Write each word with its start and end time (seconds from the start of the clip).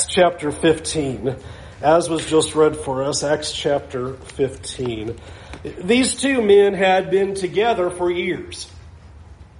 Acts 0.00 0.14
chapter 0.14 0.50
15, 0.50 1.36
as 1.82 2.08
was 2.08 2.24
just 2.24 2.54
read 2.54 2.74
for 2.74 3.02
us, 3.02 3.22
Acts 3.22 3.52
chapter 3.52 4.14
15. 4.14 5.14
These 5.84 6.14
two 6.14 6.40
men 6.40 6.72
had 6.72 7.10
been 7.10 7.34
together 7.34 7.90
for 7.90 8.10
years. 8.10 8.66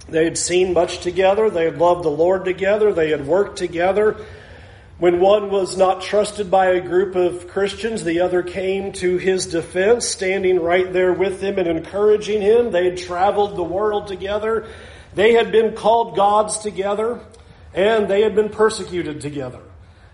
They 0.09 0.23
had 0.23 0.39
seen 0.39 0.73
much 0.73 1.01
together. 1.01 1.51
They 1.51 1.65
had 1.65 1.77
loved 1.77 2.03
the 2.03 2.09
Lord 2.09 2.43
together. 2.43 2.91
They 2.91 3.11
had 3.11 3.27
worked 3.27 3.59
together. 3.59 4.25
When 4.97 5.19
one 5.19 5.51
was 5.51 5.77
not 5.77 6.01
trusted 6.01 6.49
by 6.49 6.71
a 6.71 6.81
group 6.81 7.15
of 7.15 7.47
Christians, 7.47 8.03
the 8.03 8.21
other 8.21 8.41
came 8.41 8.93
to 8.93 9.17
his 9.17 9.45
defense, 9.45 10.07
standing 10.07 10.59
right 10.59 10.91
there 10.91 11.13
with 11.13 11.39
him 11.39 11.59
and 11.59 11.67
encouraging 11.67 12.41
him. 12.41 12.71
They 12.71 12.85
had 12.85 12.97
traveled 12.97 13.55
the 13.55 13.63
world 13.63 14.07
together. 14.07 14.65
They 15.13 15.33
had 15.33 15.51
been 15.51 15.75
called 15.75 16.15
gods 16.15 16.57
together, 16.57 17.19
and 17.75 18.07
they 18.07 18.23
had 18.23 18.33
been 18.33 18.49
persecuted 18.49 19.21
together 19.21 19.61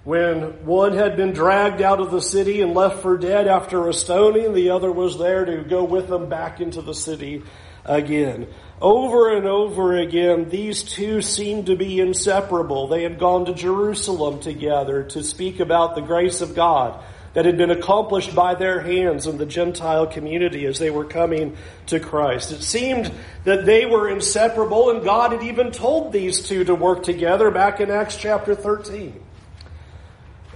when 0.07 0.65
one 0.65 0.93
had 0.93 1.17
been 1.17 1.33
dragged 1.33 1.81
out 1.81 1.99
of 1.99 2.11
the 2.11 2.21
city 2.21 2.61
and 2.61 2.73
left 2.73 3.01
for 3.01 3.17
dead 3.17 3.45
after 3.45 3.89
a 3.89 3.93
stoning, 3.93 4.53
the 4.53 4.69
other 4.69 4.89
was 4.89 5.17
there 5.17 5.43
to 5.43 5.65
go 5.65 5.83
with 5.83 6.07
them 6.07 6.29
back 6.29 6.61
into 6.61 6.81
the 6.81 6.93
city 6.93 7.43
again. 7.83 8.47
Over 8.79 9.35
and 9.35 9.45
over 9.45 9.97
again, 9.97 10.47
these 10.47 10.81
two 10.81 11.21
seemed 11.21 11.65
to 11.65 11.75
be 11.75 11.99
inseparable. 11.99 12.87
They 12.87 13.03
had 13.03 13.19
gone 13.19 13.47
to 13.47 13.53
Jerusalem 13.53 14.39
together 14.39 15.03
to 15.03 15.21
speak 15.25 15.59
about 15.59 15.95
the 15.95 16.01
grace 16.01 16.39
of 16.39 16.55
God 16.55 17.03
that 17.33 17.43
had 17.43 17.57
been 17.57 17.71
accomplished 17.71 18.33
by 18.33 18.55
their 18.55 18.79
hands 18.79 19.27
in 19.27 19.37
the 19.37 19.45
Gentile 19.45 20.07
community 20.07 20.65
as 20.67 20.79
they 20.79 20.89
were 20.89 21.03
coming 21.03 21.57
to 21.87 21.99
Christ. 21.99 22.53
It 22.53 22.63
seemed 22.63 23.11
that 23.43 23.65
they 23.65 23.85
were 23.85 24.07
inseparable, 24.07 24.89
and 24.89 25.03
God 25.03 25.33
had 25.33 25.43
even 25.43 25.71
told 25.71 26.13
these 26.13 26.47
two 26.47 26.63
to 26.63 26.75
work 26.75 27.03
together 27.03 27.51
back 27.51 27.81
in 27.81 27.91
Acts 27.91 28.15
chapter 28.15 28.55
13. 28.55 29.26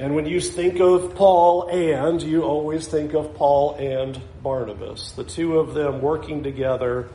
And 0.01 0.15
when 0.15 0.25
you 0.25 0.41
think 0.41 0.79
of 0.79 1.13
Paul 1.13 1.67
and, 1.67 2.19
you 2.23 2.41
always 2.41 2.87
think 2.87 3.13
of 3.13 3.35
Paul 3.35 3.75
and 3.75 4.19
Barnabas, 4.41 5.11
the 5.11 5.23
two 5.23 5.59
of 5.59 5.75
them 5.75 6.01
working 6.01 6.41
together 6.41 7.09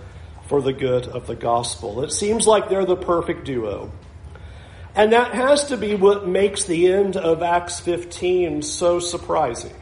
for 0.46 0.62
the 0.62 0.72
good 0.72 1.08
of 1.08 1.26
the 1.26 1.34
gospel. 1.34 2.04
It 2.04 2.12
seems 2.12 2.46
like 2.46 2.68
they're 2.68 2.84
the 2.84 2.94
perfect 2.94 3.44
duo. 3.44 3.90
And 4.94 5.12
that 5.14 5.34
has 5.34 5.64
to 5.70 5.76
be 5.76 5.96
what 5.96 6.28
makes 6.28 6.66
the 6.66 6.92
end 6.92 7.16
of 7.16 7.42
Acts 7.42 7.80
15 7.80 8.62
so 8.62 9.00
surprising. 9.00 9.74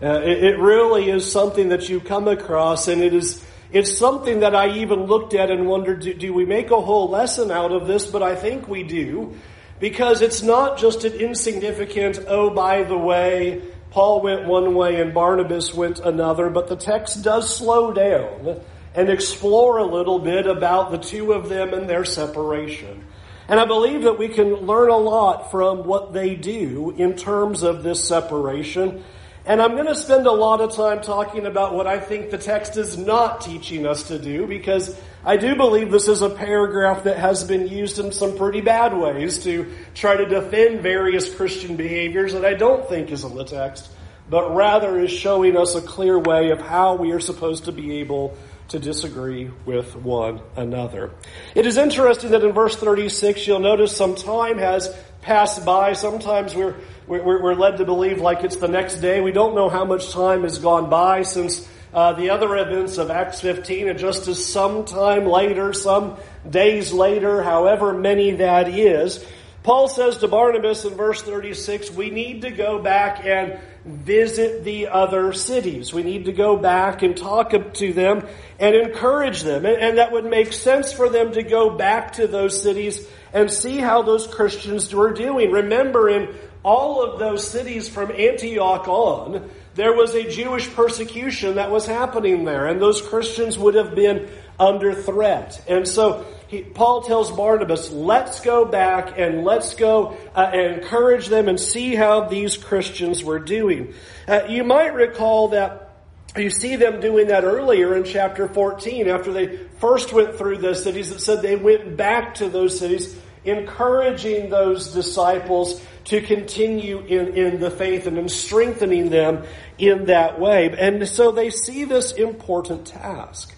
Uh, 0.00 0.20
it, 0.22 0.44
it 0.44 0.58
really 0.60 1.10
is 1.10 1.28
something 1.28 1.70
that 1.70 1.88
you 1.88 1.98
come 1.98 2.28
across, 2.28 2.86
and 2.86 3.02
it 3.02 3.14
is 3.14 3.44
it's 3.72 3.98
something 3.98 4.40
that 4.40 4.54
I 4.54 4.78
even 4.78 5.06
looked 5.06 5.34
at 5.34 5.50
and 5.50 5.66
wondered, 5.66 6.02
do, 6.02 6.14
do 6.14 6.32
we 6.32 6.46
make 6.46 6.70
a 6.70 6.80
whole 6.80 7.10
lesson 7.10 7.50
out 7.50 7.72
of 7.72 7.88
this? 7.88 8.06
But 8.06 8.22
I 8.22 8.36
think 8.36 8.68
we 8.68 8.84
do. 8.84 9.36
Because 9.80 10.22
it's 10.22 10.42
not 10.42 10.78
just 10.78 11.04
an 11.04 11.12
insignificant, 11.14 12.20
oh, 12.26 12.50
by 12.50 12.82
the 12.82 12.98
way, 12.98 13.62
Paul 13.90 14.22
went 14.22 14.46
one 14.46 14.74
way 14.74 15.00
and 15.00 15.14
Barnabas 15.14 15.72
went 15.72 16.00
another, 16.00 16.50
but 16.50 16.68
the 16.68 16.76
text 16.76 17.22
does 17.22 17.54
slow 17.54 17.92
down 17.92 18.60
and 18.94 19.08
explore 19.08 19.78
a 19.78 19.84
little 19.84 20.18
bit 20.18 20.46
about 20.46 20.90
the 20.90 20.98
two 20.98 21.32
of 21.32 21.48
them 21.48 21.72
and 21.72 21.88
their 21.88 22.04
separation. 22.04 23.04
And 23.48 23.58
I 23.58 23.64
believe 23.64 24.02
that 24.02 24.18
we 24.18 24.28
can 24.28 24.54
learn 24.54 24.90
a 24.90 24.96
lot 24.96 25.50
from 25.50 25.84
what 25.86 26.12
they 26.12 26.34
do 26.34 26.94
in 26.98 27.16
terms 27.16 27.62
of 27.62 27.82
this 27.82 28.06
separation. 28.06 29.02
And 29.46 29.62
I'm 29.62 29.72
going 29.72 29.86
to 29.86 29.94
spend 29.94 30.26
a 30.26 30.32
lot 30.32 30.60
of 30.60 30.74
time 30.74 31.00
talking 31.00 31.46
about 31.46 31.74
what 31.74 31.86
I 31.86 31.98
think 31.98 32.30
the 32.30 32.36
text 32.36 32.76
is 32.76 32.98
not 32.98 33.40
teaching 33.40 33.86
us 33.86 34.08
to 34.08 34.18
do 34.18 34.46
because 34.46 34.94
I 35.24 35.36
do 35.36 35.56
believe 35.56 35.90
this 35.90 36.06
is 36.06 36.22
a 36.22 36.30
paragraph 36.30 37.04
that 37.04 37.18
has 37.18 37.42
been 37.42 37.66
used 37.66 37.98
in 37.98 38.12
some 38.12 38.36
pretty 38.36 38.60
bad 38.60 38.96
ways 38.96 39.42
to 39.44 39.70
try 39.94 40.16
to 40.16 40.26
defend 40.26 40.80
various 40.80 41.34
Christian 41.34 41.76
behaviors 41.76 42.34
that 42.34 42.44
I 42.44 42.54
don't 42.54 42.88
think 42.88 43.10
is 43.10 43.24
in 43.24 43.34
the 43.34 43.44
text, 43.44 43.90
but 44.30 44.54
rather 44.54 44.98
is 44.98 45.10
showing 45.10 45.56
us 45.56 45.74
a 45.74 45.82
clear 45.82 46.18
way 46.18 46.50
of 46.50 46.60
how 46.60 46.94
we 46.94 47.10
are 47.12 47.20
supposed 47.20 47.64
to 47.64 47.72
be 47.72 47.98
able 47.98 48.36
to 48.68 48.78
disagree 48.78 49.50
with 49.64 49.96
one 49.96 50.40
another. 50.54 51.10
It 51.54 51.66
is 51.66 51.78
interesting 51.78 52.30
that 52.30 52.44
in 52.44 52.52
verse 52.52 52.76
36, 52.76 53.46
you'll 53.46 53.58
notice 53.58 53.96
some 53.96 54.14
time 54.14 54.58
has 54.58 54.94
passed 55.22 55.64
by. 55.64 55.94
Sometimes 55.94 56.54
we're, 56.54 56.76
we're, 57.06 57.42
we're 57.42 57.54
led 57.54 57.78
to 57.78 57.84
believe 57.84 58.20
like 58.20 58.44
it's 58.44 58.56
the 58.56 58.68
next 58.68 58.96
day. 58.96 59.20
We 59.20 59.32
don't 59.32 59.54
know 59.54 59.68
how 59.68 59.84
much 59.84 60.12
time 60.12 60.42
has 60.42 60.58
gone 60.58 60.90
by 60.90 61.22
since 61.22 61.68
uh, 61.92 62.12
the 62.12 62.30
other 62.30 62.56
events 62.56 62.98
of 62.98 63.10
Acts 63.10 63.40
15, 63.40 63.88
and 63.88 63.98
just 63.98 64.28
as 64.28 64.44
some 64.44 64.84
time 64.84 65.26
later, 65.26 65.72
some 65.72 66.16
days 66.48 66.92
later, 66.92 67.42
however 67.42 67.94
many 67.94 68.32
that 68.32 68.68
is, 68.68 69.24
Paul 69.62 69.88
says 69.88 70.18
to 70.18 70.28
Barnabas 70.28 70.84
in 70.84 70.94
verse 70.94 71.20
36, 71.22 71.90
we 71.90 72.10
need 72.10 72.42
to 72.42 72.50
go 72.50 72.78
back 72.78 73.24
and 73.24 73.58
visit 73.84 74.64
the 74.64 74.88
other 74.88 75.32
cities. 75.32 75.92
We 75.92 76.02
need 76.02 76.26
to 76.26 76.32
go 76.32 76.56
back 76.56 77.02
and 77.02 77.16
talk 77.16 77.52
to 77.74 77.92
them 77.92 78.26
and 78.58 78.74
encourage 78.74 79.42
them. 79.42 79.66
And, 79.66 79.76
and 79.76 79.98
that 79.98 80.12
would 80.12 80.24
make 80.24 80.52
sense 80.52 80.92
for 80.92 81.08
them 81.08 81.32
to 81.32 81.42
go 81.42 81.70
back 81.70 82.14
to 82.14 82.26
those 82.26 82.62
cities 82.62 83.06
and 83.32 83.50
see 83.50 83.78
how 83.78 84.02
those 84.02 84.26
Christians 84.26 84.94
were 84.94 85.12
doing. 85.12 85.50
Remember, 85.50 86.08
in 86.08 86.34
all 86.62 87.02
of 87.02 87.18
those 87.18 87.46
cities 87.46 87.88
from 87.88 88.10
Antioch 88.10 88.88
on, 88.88 89.50
there 89.78 89.92
was 89.92 90.14
a 90.14 90.28
Jewish 90.28 90.72
persecution 90.74 91.56
that 91.56 91.70
was 91.70 91.86
happening 91.86 92.44
there, 92.44 92.66
and 92.66 92.80
those 92.80 93.00
Christians 93.00 93.58
would 93.58 93.74
have 93.74 93.94
been 93.94 94.28
under 94.58 94.92
threat. 94.92 95.62
And 95.68 95.86
so 95.86 96.26
he, 96.48 96.62
Paul 96.62 97.02
tells 97.02 97.30
Barnabas, 97.30 97.90
let's 97.90 98.40
go 98.40 98.64
back 98.64 99.18
and 99.18 99.44
let's 99.44 99.74
go 99.74 100.16
uh, 100.34 100.50
and 100.52 100.80
encourage 100.80 101.28
them 101.28 101.48
and 101.48 101.60
see 101.60 101.94
how 101.94 102.28
these 102.28 102.56
Christians 102.56 103.22
were 103.22 103.38
doing. 103.38 103.94
Uh, 104.26 104.42
you 104.48 104.64
might 104.64 104.94
recall 104.94 105.48
that 105.48 105.88
you 106.36 106.50
see 106.50 106.76
them 106.76 107.00
doing 107.00 107.28
that 107.28 107.44
earlier 107.44 107.96
in 107.96 108.04
chapter 108.04 108.48
14 108.48 109.08
after 109.08 109.32
they 109.32 109.56
first 109.78 110.12
went 110.12 110.36
through 110.36 110.58
the 110.58 110.74
cities. 110.74 111.10
It 111.10 111.20
said 111.20 111.42
they 111.42 111.56
went 111.56 111.96
back 111.96 112.36
to 112.36 112.48
those 112.48 112.78
cities, 112.78 113.16
encouraging 113.50 114.50
those 114.50 114.92
disciples 114.92 115.80
to 116.04 116.20
continue 116.22 117.00
in, 117.00 117.36
in 117.36 117.60
the 117.60 117.70
faith 117.70 118.06
and 118.06 118.16
in 118.18 118.28
strengthening 118.28 119.10
them 119.10 119.44
in 119.76 120.06
that 120.06 120.40
way. 120.40 120.74
And 120.78 121.06
so 121.06 121.32
they 121.32 121.50
see 121.50 121.84
this 121.84 122.12
important 122.12 122.86
task. 122.86 123.54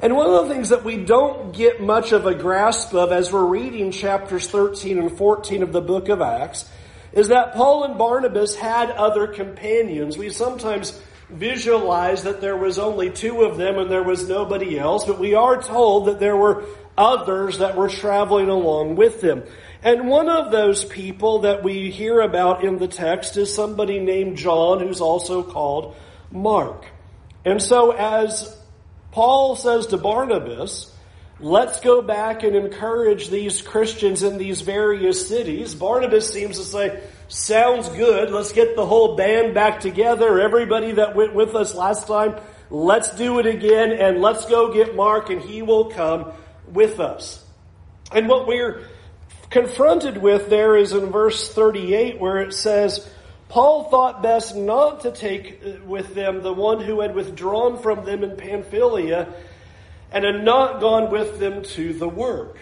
And 0.00 0.16
one 0.16 0.30
of 0.30 0.48
the 0.48 0.54
things 0.54 0.70
that 0.70 0.82
we 0.82 0.96
don't 0.96 1.54
get 1.54 1.82
much 1.82 2.12
of 2.12 2.26
a 2.26 2.34
grasp 2.34 2.94
of 2.94 3.12
as 3.12 3.30
we're 3.30 3.44
reading 3.44 3.90
chapters 3.90 4.48
13 4.48 4.98
and 4.98 5.16
14 5.16 5.62
of 5.62 5.72
the 5.72 5.82
book 5.82 6.08
of 6.08 6.22
Acts 6.22 6.66
is 7.12 7.28
that 7.28 7.54
Paul 7.54 7.84
and 7.84 7.98
Barnabas 7.98 8.54
had 8.54 8.90
other 8.90 9.26
companions. 9.26 10.16
We 10.16 10.30
sometimes 10.30 10.98
visualize 11.32 12.24
that 12.24 12.40
there 12.40 12.56
was 12.56 12.78
only 12.78 13.10
two 13.10 13.42
of 13.42 13.56
them 13.56 13.78
and 13.78 13.90
there 13.90 14.02
was 14.02 14.28
nobody 14.28 14.78
else, 14.78 15.04
but 15.04 15.18
we 15.18 15.34
are 15.34 15.62
told 15.62 16.06
that 16.06 16.20
there 16.20 16.36
were 16.36 16.64
others 16.96 17.58
that 17.58 17.76
were 17.76 17.88
traveling 17.88 18.48
along 18.48 18.96
with 18.96 19.20
them. 19.20 19.42
And 19.82 20.08
one 20.08 20.28
of 20.28 20.52
those 20.52 20.84
people 20.84 21.40
that 21.40 21.62
we 21.62 21.90
hear 21.90 22.20
about 22.20 22.64
in 22.64 22.78
the 22.78 22.88
text 22.88 23.36
is 23.36 23.54
somebody 23.54 23.98
named 23.98 24.36
John, 24.36 24.80
who's 24.80 25.00
also 25.00 25.42
called 25.42 25.96
Mark. 26.30 26.84
And 27.44 27.62
so 27.62 27.92
as 27.92 28.54
Paul 29.12 29.56
says 29.56 29.86
to 29.88 29.96
Barnabas, 29.96 30.94
let's 31.40 31.80
go 31.80 32.02
back 32.02 32.42
and 32.42 32.54
encourage 32.54 33.28
these 33.28 33.62
Christians 33.62 34.22
in 34.22 34.36
these 34.36 34.60
various 34.60 35.26
cities, 35.26 35.74
Barnabas 35.74 36.30
seems 36.30 36.58
to 36.58 36.64
say, 36.64 37.02
sounds 37.30 37.88
good. 37.90 38.30
Let's 38.30 38.52
get 38.52 38.76
the 38.76 38.84
whole 38.84 39.16
band 39.16 39.54
back 39.54 39.80
together. 39.80 40.40
Everybody 40.40 40.92
that 40.92 41.14
went 41.14 41.34
with 41.34 41.54
us 41.54 41.74
last 41.74 42.06
time, 42.06 42.36
let's 42.68 43.14
do 43.14 43.38
it 43.38 43.46
again 43.46 43.92
and 43.92 44.20
let's 44.20 44.44
go 44.46 44.72
get 44.72 44.94
Mark 44.94 45.30
and 45.30 45.40
he 45.40 45.62
will 45.62 45.90
come 45.90 46.32
with 46.66 47.00
us. 47.00 47.42
And 48.12 48.28
what 48.28 48.46
we're 48.46 48.88
confronted 49.48 50.18
with 50.18 50.50
there 50.50 50.76
is 50.76 50.92
in 50.92 51.06
verse 51.06 51.52
38 51.52 52.18
where 52.18 52.38
it 52.38 52.52
says, 52.52 53.08
Paul 53.48 53.84
thought 53.84 54.22
best 54.22 54.54
not 54.54 55.00
to 55.00 55.10
take 55.10 55.60
uh, 55.64 55.84
with 55.84 56.14
them 56.14 56.42
the 56.42 56.52
one 56.52 56.80
who 56.80 57.00
had 57.00 57.14
withdrawn 57.14 57.78
from 57.78 58.04
them 58.04 58.22
in 58.22 58.36
Pamphylia 58.36 59.32
and 60.12 60.24
had 60.24 60.44
not 60.44 60.80
gone 60.80 61.10
with 61.10 61.38
them 61.38 61.62
to 61.62 61.92
the 61.92 62.08
work. 62.08 62.58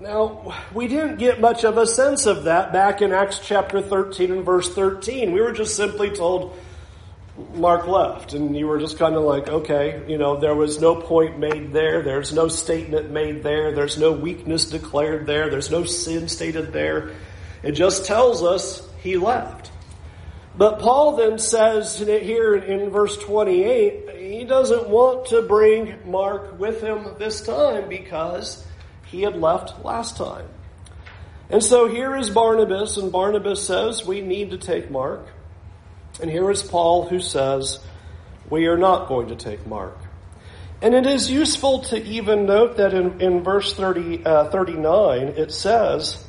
Now, 0.00 0.52
we 0.74 0.88
didn't 0.88 1.18
get 1.18 1.40
much 1.40 1.64
of 1.64 1.78
a 1.78 1.86
sense 1.86 2.26
of 2.26 2.44
that 2.44 2.72
back 2.72 3.00
in 3.00 3.12
Acts 3.12 3.38
chapter 3.38 3.80
13 3.80 4.32
and 4.32 4.44
verse 4.44 4.74
13. 4.74 5.30
We 5.30 5.40
were 5.40 5.52
just 5.52 5.76
simply 5.76 6.10
told, 6.10 6.58
Mark 7.54 7.86
left. 7.86 8.32
And 8.32 8.56
you 8.56 8.66
were 8.66 8.80
just 8.80 8.98
kind 8.98 9.14
of 9.14 9.22
like, 9.22 9.48
okay, 9.48 10.02
you 10.08 10.18
know, 10.18 10.38
there 10.38 10.54
was 10.54 10.80
no 10.80 10.96
point 10.96 11.38
made 11.38 11.72
there. 11.72 12.02
There's 12.02 12.32
no 12.32 12.48
statement 12.48 13.10
made 13.10 13.44
there. 13.44 13.72
There's 13.72 13.96
no 13.96 14.12
weakness 14.12 14.66
declared 14.66 15.26
there. 15.26 15.48
There's 15.48 15.70
no 15.70 15.84
sin 15.84 16.28
stated 16.28 16.72
there. 16.72 17.12
It 17.62 17.72
just 17.72 18.04
tells 18.04 18.42
us 18.42 18.88
he 19.00 19.16
left. 19.16 19.70
But 20.56 20.80
Paul 20.80 21.16
then 21.16 21.38
says 21.38 21.98
here 21.98 22.54
in 22.56 22.90
verse 22.90 23.16
28, 23.18 24.10
he 24.16 24.44
doesn't 24.44 24.88
want 24.88 25.26
to 25.26 25.42
bring 25.42 26.10
Mark 26.10 26.58
with 26.58 26.80
him 26.80 27.06
this 27.18 27.44
time 27.44 27.88
because 27.88 28.63
he 29.14 29.22
had 29.22 29.36
left 29.36 29.84
last 29.84 30.16
time. 30.16 30.46
And 31.48 31.62
so 31.62 31.86
here 31.86 32.16
is 32.16 32.30
Barnabas, 32.30 32.96
and 32.96 33.12
Barnabas 33.12 33.64
says 33.64 34.04
we 34.04 34.20
need 34.20 34.50
to 34.50 34.58
take 34.58 34.90
Mark. 34.90 35.26
And 36.20 36.30
here 36.30 36.50
is 36.50 36.62
Paul 36.62 37.06
who 37.06 37.20
says 37.20 37.78
we 38.50 38.66
are 38.66 38.76
not 38.76 39.08
going 39.08 39.28
to 39.28 39.36
take 39.36 39.66
Mark. 39.66 39.96
And 40.82 40.94
it 40.94 41.06
is 41.06 41.30
useful 41.30 41.80
to 41.84 42.02
even 42.02 42.44
note 42.46 42.76
that 42.78 42.92
in, 42.92 43.20
in 43.20 43.42
verse 43.42 43.74
30, 43.74 44.24
uh, 44.24 44.50
39, 44.50 45.28
it 45.28 45.52
says, 45.52 46.22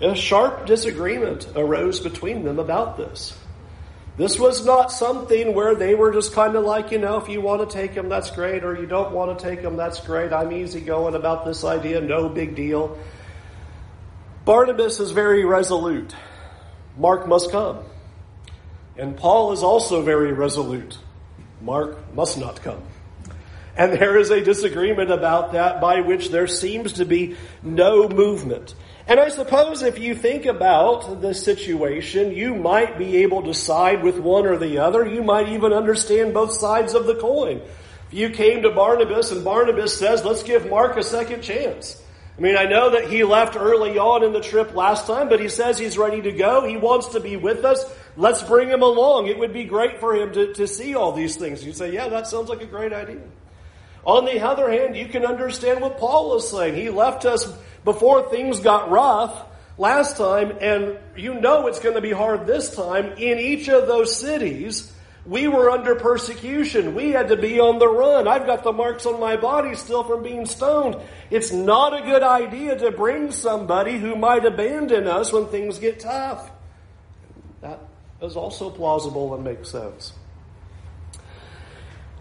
a 0.00 0.14
sharp 0.14 0.66
disagreement 0.66 1.48
arose 1.54 2.00
between 2.00 2.44
them 2.44 2.58
about 2.58 2.96
this. 2.96 3.38
This 4.16 4.38
was 4.38 4.64
not 4.64 4.90
something 4.90 5.54
where 5.54 5.74
they 5.74 5.94
were 5.94 6.10
just 6.10 6.32
kind 6.32 6.56
of 6.56 6.64
like, 6.64 6.90
you 6.90 6.98
know, 6.98 7.18
if 7.18 7.28
you 7.28 7.42
want 7.42 7.68
to 7.68 7.76
take 7.76 7.92
him, 7.92 8.08
that's 8.08 8.30
great, 8.30 8.64
or 8.64 8.74
you 8.74 8.86
don't 8.86 9.12
want 9.12 9.38
to 9.38 9.44
take 9.44 9.60
him, 9.60 9.76
that's 9.76 10.00
great. 10.00 10.32
I'm 10.32 10.52
easygoing 10.52 11.14
about 11.14 11.44
this 11.44 11.64
idea, 11.64 12.00
no 12.00 12.30
big 12.30 12.54
deal. 12.54 12.98
Barnabas 14.46 15.00
is 15.00 15.10
very 15.10 15.44
resolute. 15.44 16.14
Mark 16.96 17.28
must 17.28 17.50
come. 17.50 17.80
And 18.96 19.16
Paul 19.16 19.52
is 19.52 19.62
also 19.62 20.02
very 20.02 20.32
resolute. 20.32 20.96
Mark 21.60 22.14
must 22.14 22.38
not 22.38 22.62
come. 22.62 22.82
And 23.76 23.92
there 23.92 24.16
is 24.16 24.30
a 24.30 24.40
disagreement 24.40 25.10
about 25.10 25.52
that 25.52 25.82
by 25.82 26.00
which 26.00 26.30
there 26.30 26.46
seems 26.46 26.94
to 26.94 27.04
be 27.04 27.36
no 27.62 28.08
movement. 28.08 28.74
And 29.08 29.20
I 29.20 29.28
suppose 29.28 29.82
if 29.82 30.00
you 30.00 30.16
think 30.16 30.46
about 30.46 31.20
the 31.20 31.32
situation, 31.32 32.32
you 32.32 32.56
might 32.56 32.98
be 32.98 33.18
able 33.18 33.44
to 33.44 33.54
side 33.54 34.02
with 34.02 34.18
one 34.18 34.46
or 34.46 34.56
the 34.56 34.78
other. 34.78 35.06
You 35.06 35.22
might 35.22 35.48
even 35.50 35.72
understand 35.72 36.34
both 36.34 36.52
sides 36.52 36.94
of 36.94 37.06
the 37.06 37.14
coin. 37.14 37.62
If 38.08 38.14
you 38.14 38.30
came 38.30 38.62
to 38.62 38.70
Barnabas 38.70 39.30
and 39.30 39.44
Barnabas 39.44 39.96
says, 39.96 40.24
let's 40.24 40.42
give 40.42 40.68
Mark 40.68 40.96
a 40.96 41.04
second 41.04 41.42
chance. 41.42 42.02
I 42.36 42.40
mean, 42.40 42.56
I 42.56 42.64
know 42.64 42.90
that 42.90 43.08
he 43.08 43.24
left 43.24 43.56
early 43.56 43.96
on 43.96 44.22
in 44.22 44.32
the 44.32 44.40
trip 44.40 44.74
last 44.74 45.06
time, 45.06 45.28
but 45.28 45.40
he 45.40 45.48
says 45.48 45.78
he's 45.78 45.96
ready 45.96 46.20
to 46.22 46.32
go. 46.32 46.66
He 46.66 46.76
wants 46.76 47.08
to 47.08 47.20
be 47.20 47.36
with 47.36 47.64
us. 47.64 47.84
Let's 48.16 48.42
bring 48.42 48.68
him 48.68 48.82
along. 48.82 49.28
It 49.28 49.38
would 49.38 49.52
be 49.52 49.64
great 49.64 50.00
for 50.00 50.14
him 50.14 50.32
to, 50.32 50.52
to 50.54 50.66
see 50.66 50.96
all 50.96 51.12
these 51.12 51.36
things. 51.36 51.64
You 51.64 51.72
say, 51.72 51.92
yeah, 51.92 52.08
that 52.08 52.26
sounds 52.26 52.48
like 52.48 52.60
a 52.60 52.66
great 52.66 52.92
idea. 52.92 53.22
On 54.04 54.24
the 54.24 54.40
other 54.40 54.70
hand, 54.70 54.96
you 54.96 55.06
can 55.06 55.24
understand 55.24 55.80
what 55.80 55.98
Paul 55.98 56.36
is 56.36 56.48
saying. 56.48 56.74
He 56.74 56.90
left 56.90 57.24
us 57.24 57.50
before 57.86 58.28
things 58.28 58.60
got 58.60 58.90
rough 58.90 59.46
last 59.78 60.18
time, 60.18 60.58
and 60.60 60.98
you 61.16 61.40
know 61.40 61.68
it's 61.68 61.78
going 61.80 61.94
to 61.94 62.02
be 62.02 62.10
hard 62.10 62.46
this 62.46 62.74
time. 62.74 63.12
In 63.12 63.38
each 63.38 63.68
of 63.68 63.86
those 63.86 64.14
cities, 64.18 64.92
we 65.24 65.48
were 65.48 65.70
under 65.70 65.94
persecution. 65.94 66.94
We 66.94 67.10
had 67.10 67.28
to 67.28 67.36
be 67.36 67.58
on 67.60 67.78
the 67.78 67.88
run. 67.88 68.28
I've 68.28 68.44
got 68.44 68.64
the 68.64 68.72
marks 68.72 69.06
on 69.06 69.18
my 69.18 69.36
body 69.36 69.74
still 69.76 70.04
from 70.04 70.22
being 70.22 70.46
stoned. 70.46 70.96
It's 71.30 71.52
not 71.52 71.94
a 71.94 72.02
good 72.02 72.22
idea 72.22 72.76
to 72.76 72.90
bring 72.90 73.30
somebody 73.30 73.98
who 73.98 74.16
might 74.16 74.44
abandon 74.44 75.06
us 75.06 75.32
when 75.32 75.46
things 75.46 75.78
get 75.78 76.00
tough. 76.00 76.50
That 77.60 77.78
is 78.20 78.36
also 78.36 78.68
plausible 78.68 79.34
and 79.34 79.44
makes 79.44 79.70
sense. 79.70 80.12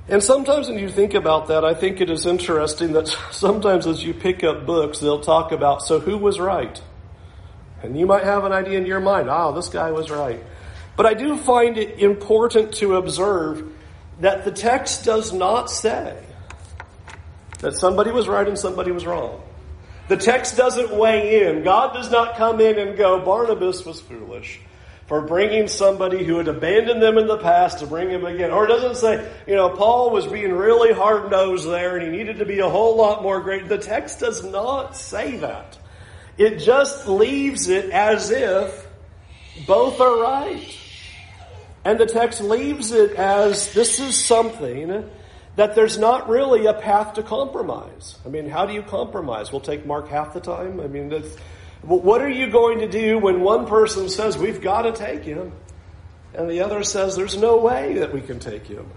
And 0.07 0.21
sometimes 0.21 0.69
when 0.69 0.77
you 0.77 0.89
think 0.89 1.15
about 1.15 1.47
that, 1.47 1.65
I 1.65 1.73
think 1.73 1.99
it 1.99 2.09
is 2.09 2.25
interesting 2.25 2.93
that 2.93 3.07
sometimes 3.31 3.87
as 3.87 4.03
you 4.03 4.13
pick 4.13 4.43
up 4.43 4.65
books, 4.65 4.99
they'll 4.99 5.21
talk 5.21 5.51
about, 5.51 5.81
so 5.81 5.99
who 5.99 6.17
was 6.17 6.39
right? 6.39 6.81
And 7.81 7.97
you 7.97 8.05
might 8.05 8.23
have 8.23 8.43
an 8.45 8.51
idea 8.51 8.77
in 8.77 8.85
your 8.85 8.99
mind, 8.99 9.29
oh, 9.29 9.53
this 9.53 9.69
guy 9.69 9.91
was 9.91 10.09
right. 10.09 10.41
But 10.95 11.05
I 11.05 11.13
do 11.13 11.37
find 11.37 11.77
it 11.77 11.99
important 11.99 12.73
to 12.75 12.95
observe 12.95 13.71
that 14.21 14.45
the 14.45 14.51
text 14.51 15.03
does 15.03 15.33
not 15.33 15.69
say 15.69 16.17
that 17.59 17.73
somebody 17.73 18.11
was 18.11 18.27
right 18.27 18.47
and 18.47 18.57
somebody 18.57 18.91
was 18.91 19.05
wrong. 19.05 19.41
The 20.07 20.17
text 20.17 20.55
doesn't 20.55 20.95
weigh 20.95 21.47
in. 21.47 21.63
God 21.63 21.93
does 21.93 22.11
not 22.11 22.37
come 22.37 22.61
in 22.61 22.77
and 22.77 22.97
go, 22.97 23.19
Barnabas 23.25 23.83
was 23.85 23.99
foolish 24.01 24.61
for 25.07 25.21
bringing 25.21 25.67
somebody 25.67 26.23
who 26.23 26.37
had 26.37 26.47
abandoned 26.47 27.01
them 27.01 27.17
in 27.17 27.27
the 27.27 27.37
past 27.37 27.79
to 27.79 27.87
bring 27.87 28.09
him 28.09 28.25
again. 28.25 28.51
Or 28.51 28.65
it 28.65 28.69
doesn't 28.69 28.95
say, 28.95 29.31
you 29.45 29.55
know, 29.55 29.69
Paul 29.69 30.09
was 30.09 30.25
being 30.25 30.51
really 30.51 30.93
hard 30.93 31.29
nosed 31.29 31.67
there 31.67 31.97
and 31.97 32.11
he 32.11 32.17
needed 32.17 32.39
to 32.39 32.45
be 32.45 32.59
a 32.59 32.69
whole 32.69 32.95
lot 32.95 33.21
more 33.21 33.39
great. 33.41 33.69
The 33.69 33.77
text 33.77 34.19
does 34.19 34.43
not 34.43 34.97
say 34.97 35.37
that. 35.37 35.77
It 36.37 36.57
just 36.57 37.07
leaves 37.07 37.69
it 37.69 37.91
as 37.91 38.31
if 38.31 38.87
both 39.67 40.01
are 40.01 40.21
right. 40.21 40.79
And 41.85 41.99
the 41.99 42.07
text 42.07 42.41
leaves 42.41 42.91
it 42.91 43.11
as 43.11 43.73
this 43.73 43.99
is 43.99 44.21
something 44.21 45.07
that 45.55 45.75
there's 45.75 45.99
not 45.99 46.27
really 46.27 46.65
a 46.65 46.73
path 46.73 47.13
to 47.13 47.23
compromise. 47.23 48.17
I 48.25 48.29
mean, 48.29 48.49
how 48.49 48.65
do 48.65 48.73
you 48.73 48.81
compromise? 48.81 49.51
We'll 49.51 49.61
take 49.61 49.85
Mark 49.85 50.09
half 50.09 50.33
the 50.33 50.41
time. 50.41 50.79
I 50.79 50.87
mean, 50.87 51.09
that's, 51.09 51.37
what 51.85 52.21
are 52.21 52.29
you 52.29 52.49
going 52.49 52.79
to 52.79 52.87
do 52.87 53.19
when 53.19 53.41
one 53.41 53.67
person 53.67 54.09
says, 54.09 54.37
we've 54.37 54.61
got 54.61 54.83
to 54.83 54.91
take 54.91 55.23
him, 55.23 55.51
and 56.33 56.49
the 56.49 56.61
other 56.61 56.83
says, 56.83 57.15
there's 57.15 57.37
no 57.37 57.57
way 57.57 57.99
that 57.99 58.13
we 58.13 58.21
can 58.21 58.39
take 58.39 58.65
him? 58.65 58.89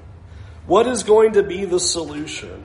What 0.67 0.87
is 0.87 1.02
going 1.02 1.35
to 1.35 1.43
be 1.43 1.64
the 1.64 1.81
solution? 1.81 2.64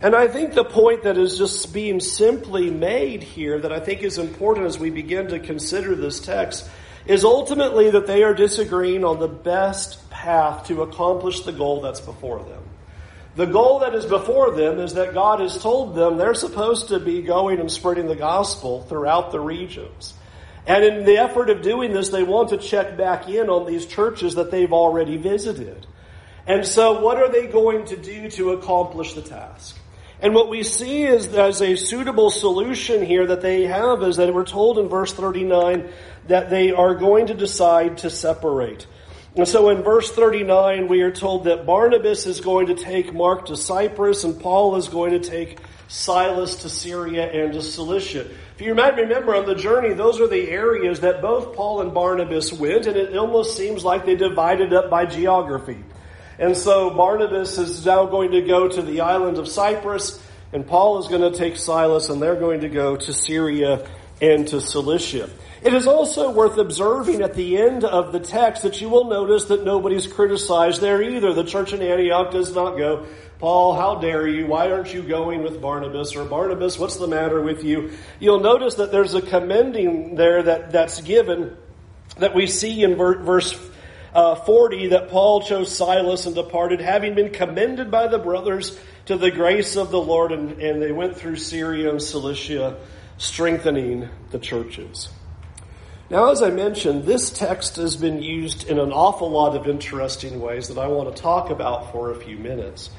And 0.00 0.14
I 0.14 0.28
think 0.28 0.54
the 0.54 0.64
point 0.64 1.04
that 1.04 1.16
is 1.16 1.38
just 1.38 1.72
being 1.72 2.00
simply 2.00 2.70
made 2.70 3.22
here 3.22 3.60
that 3.60 3.72
I 3.72 3.80
think 3.80 4.02
is 4.02 4.18
important 4.18 4.66
as 4.66 4.78
we 4.78 4.90
begin 4.90 5.28
to 5.28 5.38
consider 5.38 5.94
this 5.94 6.20
text 6.20 6.68
is 7.06 7.24
ultimately 7.24 7.90
that 7.90 8.06
they 8.06 8.22
are 8.22 8.34
disagreeing 8.34 9.04
on 9.04 9.18
the 9.18 9.28
best 9.28 10.10
path 10.10 10.66
to 10.68 10.82
accomplish 10.82 11.40
the 11.40 11.52
goal 11.52 11.80
that's 11.80 12.00
before 12.00 12.42
them. 12.42 12.63
The 13.36 13.46
goal 13.46 13.80
that 13.80 13.94
is 13.94 14.06
before 14.06 14.52
them 14.52 14.78
is 14.78 14.94
that 14.94 15.12
God 15.12 15.40
has 15.40 15.60
told 15.60 15.96
them 15.96 16.16
they're 16.16 16.34
supposed 16.34 16.88
to 16.88 17.00
be 17.00 17.22
going 17.22 17.58
and 17.58 17.70
spreading 17.70 18.06
the 18.06 18.14
gospel 18.14 18.82
throughout 18.82 19.32
the 19.32 19.40
regions. 19.40 20.14
And 20.66 20.84
in 20.84 21.04
the 21.04 21.18
effort 21.18 21.50
of 21.50 21.60
doing 21.60 21.92
this, 21.92 22.10
they 22.10 22.22
want 22.22 22.50
to 22.50 22.58
check 22.58 22.96
back 22.96 23.28
in 23.28 23.50
on 23.50 23.66
these 23.66 23.86
churches 23.86 24.36
that 24.36 24.50
they've 24.50 24.72
already 24.72 25.16
visited. 25.16 25.86
And 26.46 26.64
so 26.64 27.00
what 27.00 27.16
are 27.16 27.30
they 27.30 27.48
going 27.48 27.86
to 27.86 27.96
do 27.96 28.30
to 28.30 28.52
accomplish 28.52 29.14
the 29.14 29.22
task? 29.22 29.76
And 30.20 30.34
what 30.34 30.48
we 30.48 30.62
see 30.62 31.02
is 31.02 31.26
as 31.34 31.60
a 31.60 31.76
suitable 31.76 32.30
solution 32.30 33.04
here 33.04 33.26
that 33.26 33.42
they 33.42 33.64
have 33.64 34.02
is 34.02 34.16
that 34.16 34.32
we're 34.32 34.44
told 34.44 34.78
in 34.78 34.88
verse 34.88 35.12
39 35.12 35.90
that 36.28 36.50
they 36.50 36.70
are 36.70 36.94
going 36.94 37.26
to 37.26 37.34
decide 37.34 37.98
to 37.98 38.10
separate. 38.10 38.86
And 39.36 39.48
so 39.48 39.70
in 39.70 39.82
verse 39.82 40.12
39, 40.12 40.86
we 40.86 41.02
are 41.02 41.10
told 41.10 41.44
that 41.44 41.66
Barnabas 41.66 42.26
is 42.26 42.40
going 42.40 42.68
to 42.68 42.76
take 42.76 43.12
Mark 43.12 43.46
to 43.46 43.56
Cyprus 43.56 44.22
and 44.22 44.40
Paul 44.40 44.76
is 44.76 44.88
going 44.88 45.10
to 45.10 45.18
take 45.18 45.58
Silas 45.88 46.56
to 46.62 46.68
Syria 46.68 47.30
and 47.30 47.52
to 47.52 47.60
Cilicia. 47.60 48.28
If 48.54 48.60
you 48.60 48.76
might 48.76 48.94
remember 48.94 49.34
on 49.34 49.46
the 49.46 49.56
journey, 49.56 49.92
those 49.92 50.20
are 50.20 50.28
the 50.28 50.48
areas 50.48 51.00
that 51.00 51.20
both 51.20 51.56
Paul 51.56 51.80
and 51.80 51.92
Barnabas 51.92 52.52
went, 52.52 52.86
and 52.86 52.96
it 52.96 53.16
almost 53.16 53.56
seems 53.56 53.84
like 53.84 54.06
they 54.06 54.14
divided 54.14 54.72
up 54.72 54.88
by 54.88 55.04
geography. 55.04 55.82
And 56.38 56.56
so 56.56 56.90
Barnabas 56.90 57.58
is 57.58 57.84
now 57.84 58.06
going 58.06 58.30
to 58.32 58.42
go 58.42 58.68
to 58.68 58.82
the 58.82 59.00
island 59.00 59.38
of 59.38 59.48
Cyprus, 59.48 60.22
and 60.52 60.64
Paul 60.64 60.98
is 61.00 61.08
going 61.08 61.32
to 61.32 61.36
take 61.36 61.56
Silas, 61.56 62.08
and 62.08 62.22
they're 62.22 62.38
going 62.38 62.60
to 62.60 62.68
go 62.68 62.96
to 62.96 63.12
Syria 63.12 63.84
and 64.20 64.46
to 64.48 64.60
Cilicia. 64.60 65.28
It 65.62 65.72
is 65.72 65.86
also 65.86 66.30
worth 66.30 66.58
observing 66.58 67.22
at 67.22 67.34
the 67.34 67.56
end 67.56 67.84
of 67.84 68.12
the 68.12 68.20
text 68.20 68.62
that 68.64 68.80
you 68.80 68.88
will 68.88 69.06
notice 69.08 69.46
that 69.46 69.64
nobody's 69.64 70.06
criticized 70.06 70.80
there 70.80 71.02
either. 71.02 71.32
The 71.32 71.44
church 71.44 71.72
in 71.72 71.80
Antioch 71.80 72.30
does 72.32 72.54
not 72.54 72.76
go, 72.76 73.06
Paul, 73.38 73.74
how 73.74 73.96
dare 73.96 74.28
you? 74.28 74.46
Why 74.46 74.70
aren't 74.70 74.92
you 74.92 75.02
going 75.02 75.42
with 75.42 75.60
Barnabas? 75.60 76.14
Or 76.16 76.24
Barnabas, 76.24 76.78
what's 76.78 76.96
the 76.96 77.06
matter 77.06 77.40
with 77.40 77.64
you? 77.64 77.92
You'll 78.20 78.40
notice 78.40 78.74
that 78.76 78.92
there's 78.92 79.14
a 79.14 79.22
commending 79.22 80.14
there 80.16 80.42
that, 80.42 80.72
that's 80.72 81.00
given 81.00 81.56
that 82.18 82.34
we 82.34 82.46
see 82.46 82.82
in 82.82 82.94
verse 82.96 83.58
uh, 84.14 84.36
40 84.36 84.88
that 84.88 85.08
Paul 85.08 85.42
chose 85.42 85.74
Silas 85.74 86.26
and 86.26 86.34
departed, 86.34 86.80
having 86.80 87.14
been 87.14 87.30
commended 87.30 87.90
by 87.90 88.06
the 88.06 88.18
brothers 88.18 88.78
to 89.06 89.16
the 89.16 89.30
grace 89.30 89.76
of 89.76 89.90
the 89.90 90.00
Lord, 90.00 90.32
and, 90.32 90.52
and 90.60 90.80
they 90.80 90.92
went 90.92 91.16
through 91.16 91.36
Syria 91.36 91.90
and 91.90 92.00
Cilicia, 92.00 92.76
strengthening 93.24 94.08
the 94.30 94.38
churches. 94.38 95.08
Now, 96.10 96.30
as 96.30 96.42
I 96.42 96.50
mentioned, 96.50 97.04
this 97.04 97.30
text 97.30 97.76
has 97.76 97.96
been 97.96 98.22
used 98.22 98.68
in 98.68 98.78
an 98.78 98.92
awful 98.92 99.30
lot 99.30 99.56
of 99.56 99.66
interesting 99.66 100.40
ways 100.40 100.68
that 100.68 100.78
I 100.78 100.86
want 100.88 101.14
to 101.14 101.22
talk 101.22 101.50
about 101.50 101.92
for 101.92 102.10
a 102.10 102.14
few 102.14 102.36
minutes. 102.36 102.90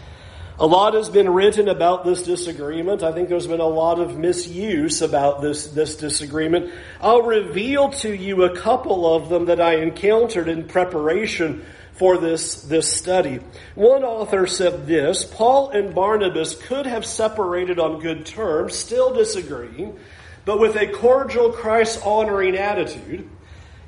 A 0.57 0.65
lot 0.65 0.93
has 0.93 1.09
been 1.09 1.29
written 1.29 1.67
about 1.67 2.05
this 2.05 2.23
disagreement. 2.23 3.03
I 3.03 3.11
think 3.11 3.27
there's 3.27 3.45
been 3.45 3.59
a 3.59 3.67
lot 3.67 3.99
of 3.99 4.17
misuse 4.17 5.01
about 5.01 5.41
this, 5.41 5.67
this 5.67 5.97
disagreement. 5.97 6.71
I'll 7.01 7.23
reveal 7.23 7.89
to 7.89 8.15
you 8.15 8.43
a 8.43 8.57
couple 8.57 9.13
of 9.13 9.27
them 9.27 9.45
that 9.45 9.59
I 9.59 9.75
encountered 9.75 10.47
in 10.47 10.63
preparation 10.63 11.65
for 11.95 12.17
this, 12.17 12.61
this 12.63 12.91
study. 12.91 13.39
One 13.73 14.03
author 14.03 14.47
said 14.47 14.85
this, 14.85 15.23
Paul 15.23 15.69
and 15.69 15.95
Barnabas 15.95 16.55
could 16.55 16.85
have 16.85 17.05
separated 17.05 17.79
on 17.79 17.99
good 17.99 18.25
terms, 18.25 18.75
still 18.75 19.13
disagreeing, 19.13 19.97
but 20.43 20.59
with 20.59 20.75
a 20.75 20.87
cordial 20.87 21.51
Christ 21.51 22.05
honoring 22.05 22.55
attitude. 22.55 23.29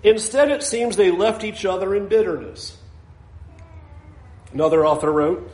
Instead, 0.04 0.52
it 0.52 0.64
seems 0.64 0.96
they 0.96 1.12
left 1.12 1.44
each 1.44 1.66
other 1.66 1.94
in 1.96 2.08
bitterness. 2.08 2.78
Another 4.54 4.86
author 4.86 5.12
wrote, 5.12 5.52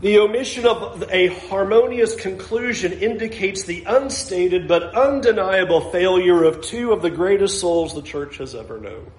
The 0.00 0.18
omission 0.20 0.66
of 0.66 1.04
a 1.10 1.28
harmonious 1.48 2.14
conclusion 2.14 2.92
indicates 2.92 3.64
the 3.64 3.82
unstated 3.86 4.68
but 4.68 4.94
undeniable 4.94 5.90
failure 5.90 6.44
of 6.44 6.62
two 6.62 6.92
of 6.92 7.02
the 7.02 7.10
greatest 7.10 7.60
souls 7.60 7.92
the 7.92 8.02
church 8.02 8.36
has 8.38 8.54
ever 8.54 8.78
known. 8.78 9.10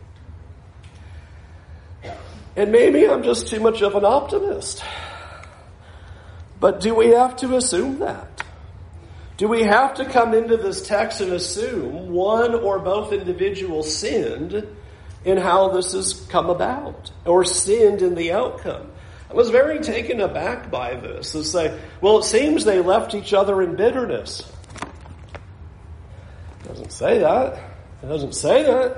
And 2.57 2.71
maybe 2.71 3.07
I'm 3.07 3.21
just 3.21 3.47
too 3.47 3.59
much 3.59 3.83
of 3.83 3.93
an 3.93 4.03
optimist. 4.03 4.83
But 6.59 6.81
do 6.81 6.95
we 6.95 7.09
have 7.09 7.35
to 7.37 7.55
assume 7.55 7.99
that? 7.99 8.43
Do 9.37 9.47
we 9.47 9.61
have 9.61 9.93
to 9.95 10.05
come 10.05 10.33
into 10.33 10.57
this 10.57 10.81
text 10.81 11.21
and 11.21 11.31
assume 11.31 12.09
one 12.09 12.55
or 12.55 12.79
both 12.79 13.13
individuals 13.13 13.95
sinned 13.95 14.67
in 15.23 15.37
how 15.37 15.69
this 15.69 15.91
has 15.91 16.25
come 16.29 16.49
about 16.49 17.11
or 17.25 17.45
sinned 17.45 18.01
in 18.01 18.15
the 18.15 18.31
outcome? 18.31 18.89
I 19.29 19.35
was 19.35 19.51
very 19.51 19.77
taken 19.79 20.19
aback 20.19 20.71
by 20.71 20.95
this 20.95 21.33
to 21.33 21.43
say, 21.43 21.79
well, 22.01 22.17
it 22.17 22.23
seems 22.23 22.65
they 22.65 22.81
left 22.81 23.13
each 23.13 23.35
other 23.35 23.61
in 23.61 23.75
bitterness. 23.75 24.51
It 26.61 26.67
doesn't 26.69 26.91
say 26.91 27.19
that. 27.19 27.59
It 28.01 28.07
doesn't 28.07 28.33
say 28.33 28.63
that. 28.63 28.97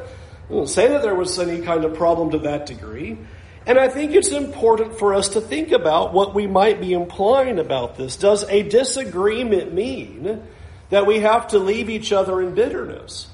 It 0.49 0.49
doesn't 0.49 0.67
say 0.67 0.87
that 0.87 1.01
there 1.01 1.15
was 1.15 1.37
any 1.37 1.61
kind 1.61 1.83
of 1.83 1.95
problem 1.95 2.31
to 2.31 2.39
that 2.39 2.65
degree. 2.65 3.17
And 3.65 3.77
I 3.77 3.87
think 3.87 4.13
it's 4.13 4.31
important 4.31 4.97
for 4.97 5.13
us 5.13 5.29
to 5.29 5.41
think 5.41 5.71
about 5.71 6.13
what 6.13 6.33
we 6.33 6.47
might 6.47 6.79
be 6.79 6.93
implying 6.93 7.59
about 7.59 7.97
this. 7.97 8.17
Does 8.17 8.43
a 8.49 8.63
disagreement 8.63 9.73
mean 9.73 10.41
that 10.89 11.05
we 11.05 11.19
have 11.19 11.49
to 11.49 11.59
leave 11.59 11.89
each 11.89 12.11
other 12.11 12.41
in 12.41 12.55
bitterness? 12.55 13.27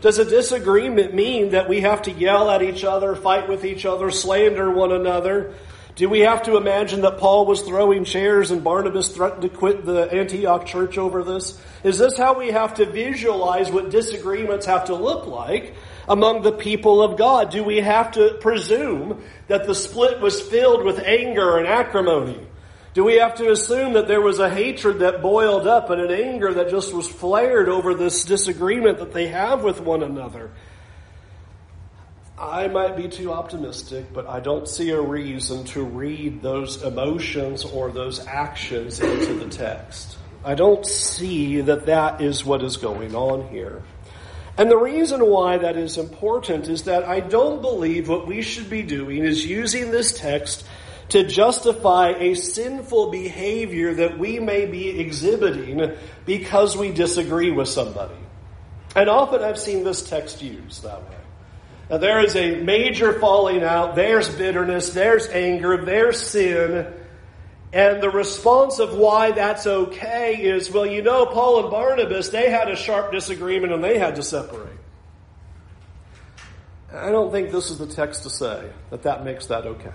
Does 0.00 0.18
a 0.18 0.24
disagreement 0.24 1.12
mean 1.12 1.50
that 1.50 1.68
we 1.68 1.80
have 1.80 2.02
to 2.02 2.12
yell 2.12 2.50
at 2.50 2.62
each 2.62 2.84
other, 2.84 3.16
fight 3.16 3.48
with 3.48 3.64
each 3.64 3.84
other, 3.84 4.10
slander 4.12 4.70
one 4.70 4.92
another? 4.92 5.54
Do 5.96 6.08
we 6.08 6.20
have 6.20 6.44
to 6.44 6.56
imagine 6.56 7.00
that 7.00 7.18
Paul 7.18 7.44
was 7.44 7.62
throwing 7.62 8.04
chairs 8.04 8.52
and 8.52 8.62
Barnabas 8.62 9.08
threatened 9.08 9.42
to 9.42 9.48
quit 9.48 9.84
the 9.84 10.02
Antioch 10.12 10.64
church 10.64 10.96
over 10.96 11.24
this? 11.24 11.60
Is 11.82 11.98
this 11.98 12.16
how 12.16 12.38
we 12.38 12.52
have 12.52 12.74
to 12.74 12.86
visualize 12.86 13.72
what 13.72 13.90
disagreements 13.90 14.66
have 14.66 14.84
to 14.84 14.94
look 14.94 15.26
like? 15.26 15.74
Among 16.08 16.42
the 16.42 16.52
people 16.52 17.02
of 17.02 17.16
God? 17.16 17.50
Do 17.50 17.62
we 17.62 17.78
have 17.78 18.12
to 18.12 18.38
presume 18.40 19.22
that 19.48 19.66
the 19.66 19.74
split 19.74 20.20
was 20.20 20.40
filled 20.40 20.84
with 20.84 21.00
anger 21.00 21.58
and 21.58 21.66
acrimony? 21.66 22.46
Do 22.94 23.04
we 23.04 23.16
have 23.16 23.36
to 23.36 23.50
assume 23.50 23.92
that 23.92 24.08
there 24.08 24.20
was 24.20 24.38
a 24.38 24.50
hatred 24.50 25.00
that 25.00 25.22
boiled 25.22 25.66
up 25.66 25.90
and 25.90 26.00
an 26.00 26.10
anger 26.10 26.54
that 26.54 26.70
just 26.70 26.92
was 26.92 27.08
flared 27.08 27.68
over 27.68 27.94
this 27.94 28.24
disagreement 28.24 28.98
that 28.98 29.12
they 29.12 29.28
have 29.28 29.62
with 29.62 29.80
one 29.80 30.02
another? 30.02 30.50
I 32.38 32.68
might 32.68 32.96
be 32.96 33.08
too 33.08 33.32
optimistic, 33.32 34.12
but 34.12 34.28
I 34.28 34.38
don't 34.40 34.68
see 34.68 34.90
a 34.90 35.00
reason 35.00 35.64
to 35.66 35.82
read 35.82 36.40
those 36.40 36.82
emotions 36.82 37.64
or 37.64 37.90
those 37.90 38.24
actions 38.26 39.00
into 39.00 39.34
the 39.34 39.48
text. 39.48 40.16
I 40.44 40.54
don't 40.54 40.86
see 40.86 41.60
that 41.62 41.86
that 41.86 42.20
is 42.20 42.44
what 42.44 42.62
is 42.62 42.76
going 42.76 43.14
on 43.16 43.48
here. 43.48 43.82
And 44.58 44.68
the 44.68 44.76
reason 44.76 45.24
why 45.24 45.58
that 45.58 45.76
is 45.76 45.98
important 45.98 46.68
is 46.68 46.82
that 46.82 47.04
I 47.04 47.20
don't 47.20 47.62
believe 47.62 48.08
what 48.08 48.26
we 48.26 48.42
should 48.42 48.68
be 48.68 48.82
doing 48.82 49.24
is 49.24 49.46
using 49.46 49.92
this 49.92 50.18
text 50.18 50.64
to 51.10 51.22
justify 51.22 52.08
a 52.18 52.34
sinful 52.34 53.12
behavior 53.12 53.94
that 53.94 54.18
we 54.18 54.40
may 54.40 54.66
be 54.66 55.00
exhibiting 55.00 55.96
because 56.26 56.76
we 56.76 56.90
disagree 56.90 57.52
with 57.52 57.68
somebody. 57.68 58.16
And 58.96 59.08
often 59.08 59.42
I've 59.42 59.60
seen 59.60 59.84
this 59.84 60.08
text 60.08 60.42
used 60.42 60.82
that 60.82 61.08
way. 61.08 61.16
Now 61.88 61.98
there 61.98 62.18
is 62.18 62.34
a 62.34 62.60
major 62.60 63.18
falling 63.20 63.62
out, 63.62 63.94
there's 63.94 64.28
bitterness, 64.28 64.90
there's 64.90 65.28
anger, 65.28 65.84
there's 65.84 66.20
sin, 66.20 66.92
and 67.72 68.02
the 68.02 68.10
response 68.10 68.78
of 68.78 68.94
why 68.94 69.32
that's 69.32 69.66
okay 69.66 70.36
is, 70.36 70.70
well, 70.70 70.86
you 70.86 71.02
know, 71.02 71.26
Paul 71.26 71.62
and 71.62 71.70
Barnabas, 71.70 72.30
they 72.30 72.50
had 72.50 72.70
a 72.70 72.76
sharp 72.76 73.12
disagreement 73.12 73.72
and 73.72 73.84
they 73.84 73.98
had 73.98 74.16
to 74.16 74.22
separate. 74.22 74.78
I 76.92 77.10
don't 77.10 77.30
think 77.30 77.50
this 77.50 77.70
is 77.70 77.76
the 77.76 77.86
text 77.86 78.22
to 78.22 78.30
say 78.30 78.70
that 78.90 79.02
that 79.02 79.22
makes 79.22 79.46
that 79.46 79.66
okay. 79.66 79.92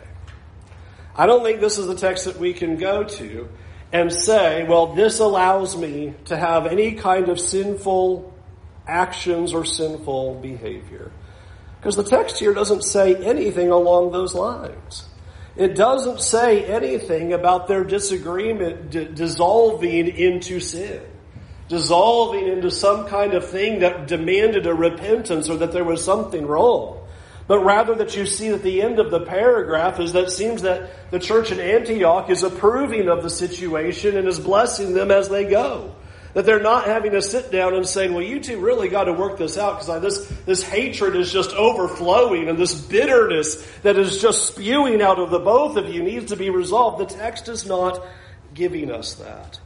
I 1.16 1.26
don't 1.26 1.44
think 1.44 1.60
this 1.60 1.80
is 1.80 1.88
the 1.88 1.96
text 1.96 2.26
that 2.26 2.38
we 2.38 2.54
can 2.54 2.78
go 2.78 3.04
to 3.04 3.50
and 3.92 4.12
say, 4.12 4.64
well, 4.68 4.94
this 4.94 5.20
allows 5.20 5.76
me 5.76 6.14
to 6.26 6.38
have 6.38 6.68
any 6.68 6.94
kind 6.94 7.30
of 7.30 7.40
sinful 7.40 8.34
actions 8.88 9.54
or 9.54 9.66
sinful 9.66 10.40
behavior. 10.42 11.12
Because 11.80 11.96
the 11.96 12.04
text 12.04 12.40
here 12.40 12.54
doesn't 12.54 12.84
say 12.84 13.16
anything 13.16 13.70
along 13.70 14.12
those 14.12 14.36
lines. 14.36 15.06
It 15.56 15.76
doesn't 15.76 16.22
say 16.22 16.66
anything 16.66 17.34
about 17.34 17.68
their 17.68 17.84
disagreement 17.84 18.90
d- 18.90 19.08
dissolving 19.14 20.08
into 20.08 20.60
sin, 20.60 21.02
dissolving 21.70 22.48
into 22.48 22.72
some 22.72 23.08
kind 23.08 23.36
of 23.36 23.48
thing 23.48 23.80
that 23.80 24.08
demanded 24.08 24.66
a 24.66 24.74
repentance 24.74 25.50
or 25.50 25.58
that 25.58 25.72
there 25.72 25.84
was 25.84 26.04
something 26.04 26.48
wrong. 26.48 27.00
But 27.46 27.60
rather 27.60 27.94
that 27.96 28.16
you 28.16 28.26
see 28.26 28.48
at 28.50 28.64
the 28.64 28.82
end 28.82 29.00
of 29.00 29.12
the 29.12 29.20
paragraph 29.20 30.00
is 30.00 30.14
that 30.14 30.26
it 30.26 30.32
seems 30.32 30.62
that 30.64 31.12
the 31.12 31.20
church 31.20 31.52
in 31.52 31.60
Antioch 31.60 32.30
is 32.30 32.42
approving 32.42 33.10
of 33.10 33.22
the 33.22 33.30
situation 33.30 34.18
and 34.18 34.28
is 34.28 34.40
blessing 34.40 34.94
them 34.94 35.12
as 35.12 35.30
they 35.30 35.44
go. 35.46 35.94
That 36.34 36.46
they're 36.46 36.60
not 36.60 36.86
having 36.86 37.12
to 37.12 37.22
sit 37.22 37.52
down 37.52 37.76
and 37.76 37.88
saying, 37.88 38.12
well, 38.12 38.24
you 38.24 38.40
two 38.40 38.60
really 38.60 38.90
got 38.90 39.04
to 39.04 39.14
work 39.14 39.38
this 39.38 39.58
out 39.58 39.80
because 39.80 40.02
this, 40.02 40.28
this 40.46 40.64
hatred 40.64 41.16
is 41.16 41.32
just 41.32 41.52
overflowing 41.52 42.50
and 42.50 42.58
this 42.58 42.74
bitterness 42.74 43.64
that 43.84 43.98
is 43.98 44.20
just 44.20 44.48
spewing 44.48 45.02
out 45.02 45.20
of 45.20 45.30
the 45.30 45.40
both 45.40 45.78
of 45.78 45.90
you 45.90 46.02
needs 46.02 46.32
to 46.32 46.36
be 46.36 46.50
resolved. 46.50 47.00
The 47.00 47.16
text 47.16 47.50
is 47.50 47.66
not 47.68 48.04
giving 48.54 48.92
us 48.92 49.14
that. 49.16 49.60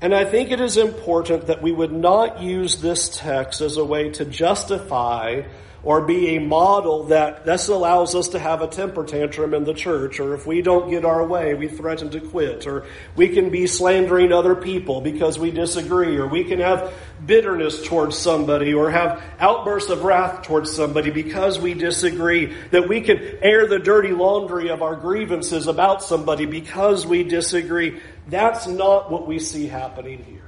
And 0.00 0.12
I 0.12 0.24
think 0.24 0.50
it 0.50 0.60
is 0.60 0.76
important 0.76 1.46
that 1.46 1.62
we 1.62 1.70
would 1.70 1.92
not 1.92 2.42
use 2.42 2.76
this 2.80 3.16
text 3.16 3.60
as 3.60 3.76
a 3.76 3.84
way 3.84 4.10
to 4.10 4.24
justify 4.24 5.42
or 5.84 6.02
be 6.02 6.36
a 6.36 6.40
model 6.40 7.04
that 7.04 7.44
this 7.44 7.68
allows 7.68 8.14
us 8.14 8.28
to 8.28 8.38
have 8.38 8.62
a 8.62 8.68
temper 8.68 9.04
tantrum 9.04 9.52
in 9.52 9.64
the 9.64 9.74
church, 9.74 10.20
or 10.20 10.34
if 10.34 10.46
we 10.46 10.62
don't 10.62 10.90
get 10.90 11.04
our 11.04 11.26
way, 11.26 11.54
we 11.54 11.66
threaten 11.66 12.08
to 12.10 12.20
quit, 12.20 12.66
or 12.66 12.86
we 13.16 13.28
can 13.28 13.50
be 13.50 13.66
slandering 13.66 14.32
other 14.32 14.54
people 14.54 15.00
because 15.00 15.38
we 15.38 15.50
disagree, 15.50 16.16
or 16.16 16.28
we 16.28 16.44
can 16.44 16.60
have 16.60 16.92
bitterness 17.26 17.84
towards 17.84 18.16
somebody, 18.16 18.72
or 18.72 18.90
have 18.90 19.22
outbursts 19.40 19.90
of 19.90 20.04
wrath 20.04 20.42
towards 20.42 20.70
somebody 20.70 21.10
because 21.10 21.58
we 21.58 21.74
disagree, 21.74 22.54
that 22.70 22.88
we 22.88 23.00
can 23.00 23.18
air 23.42 23.66
the 23.66 23.80
dirty 23.80 24.12
laundry 24.12 24.70
of 24.70 24.82
our 24.82 24.94
grievances 24.94 25.66
about 25.66 26.02
somebody 26.02 26.46
because 26.46 27.04
we 27.06 27.24
disagree. 27.24 28.00
That's 28.28 28.68
not 28.68 29.10
what 29.10 29.26
we 29.26 29.40
see 29.40 29.66
happening 29.66 30.22
here. 30.24 30.38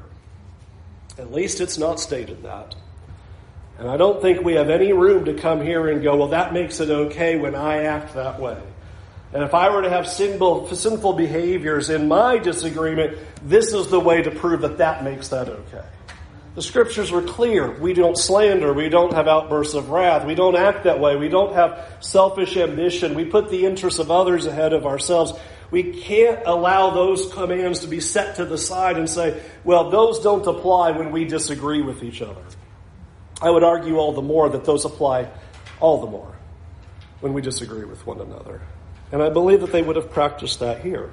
At 1.19 1.33
least 1.33 1.61
it's 1.61 1.79
not 1.79 1.99
stated 1.99 2.45
that. 2.45 2.77
And 3.79 3.89
I 3.89 3.97
don't 3.97 4.23
think 4.23 4.45
we 4.45 4.55
have 4.55 4.71
any 4.71 4.93
room 4.93 5.25
to 5.25 5.35
come 5.35 5.61
here 5.61 5.89
and 5.89 6.03
go, 6.03 6.17
well, 6.17 6.29
that 6.29 6.53
makes 6.53 6.81
it 6.81 6.91
okay 6.91 7.37
when 7.37 7.55
I 7.55 7.85
act 7.85 8.15
that 8.15 8.41
way. 8.41 8.61
And 9.33 9.43
if 9.43 9.53
I 9.53 9.69
were 9.75 9.83
to 9.83 9.91
have 9.91 10.09
sinful, 10.09 10.73
sinful 10.75 11.15
behaviors 11.15 11.91
in 11.91 12.07
my 12.07 12.39
disagreement, 12.39 13.19
this 13.43 13.73
is 13.73 13.89
the 13.89 13.99
way 13.99 14.23
to 14.23 14.31
prove 14.31 14.61
that 14.61 14.79
that 14.79 15.03
makes 15.03 15.29
that 15.29 15.49
okay. 15.49 15.85
The 16.55 16.63
scriptures 16.63 17.11
were 17.11 17.23
clear. 17.23 17.69
We 17.81 17.95
don't 17.95 18.17
slander. 18.17 18.73
We 18.73 18.89
don't 18.89 19.13
have 19.13 19.27
outbursts 19.27 19.75
of 19.75 19.91
wrath. 19.91 20.25
We 20.25 20.37
don't 20.37 20.55
act 20.55 20.85
that 20.85 21.01
way. 21.01 21.17
We 21.17 21.29
don't 21.29 21.53
have 21.53 21.97
selfish 21.99 22.57
ambition. 22.57 23.17
We 23.17 23.25
put 23.25 23.51
the 23.51 23.67
interests 23.67 23.99
of 23.99 24.13
others 24.13 24.47
ahead 24.47 24.73
of 24.73 24.87
ourselves. 24.87 25.33
We 25.73 26.01
can't 26.01 26.41
allow 26.47 26.91
those 26.91 27.33
commands 27.33 27.81
to 27.81 27.89
be 27.89 27.99
set 27.99 28.37
to 28.37 28.45
the 28.45 28.57
side 28.57 28.99
and 28.99 29.11
say, 29.11 29.43
well, 29.65 29.91
those 29.91 30.21
don't 30.21 30.47
apply 30.47 30.93
when 30.93 31.11
we 31.11 31.25
disagree 31.25 31.83
with 31.83 32.05
each 32.05 32.23
other. 32.23 32.43
I 33.45 33.51
would 33.51 33.63
argue 33.63 33.99
all 33.99 34.15
the 34.15 34.23
more 34.23 34.49
that 34.49 34.65
those 34.65 34.87
apply 34.87 35.29
all 35.79 36.01
the 36.01 36.07
more 36.07 36.35
when 37.21 37.35
we 37.35 37.43
disagree 37.43 37.85
with 37.85 38.07
one 38.07 38.19
another. 38.19 38.63
And 39.13 39.23
I 39.23 39.29
believe 39.29 39.61
that 39.61 39.71
they 39.71 39.83
would 39.83 39.97
have 39.97 40.11
practiced 40.11 40.61
that 40.61 40.81
here. 40.81 41.13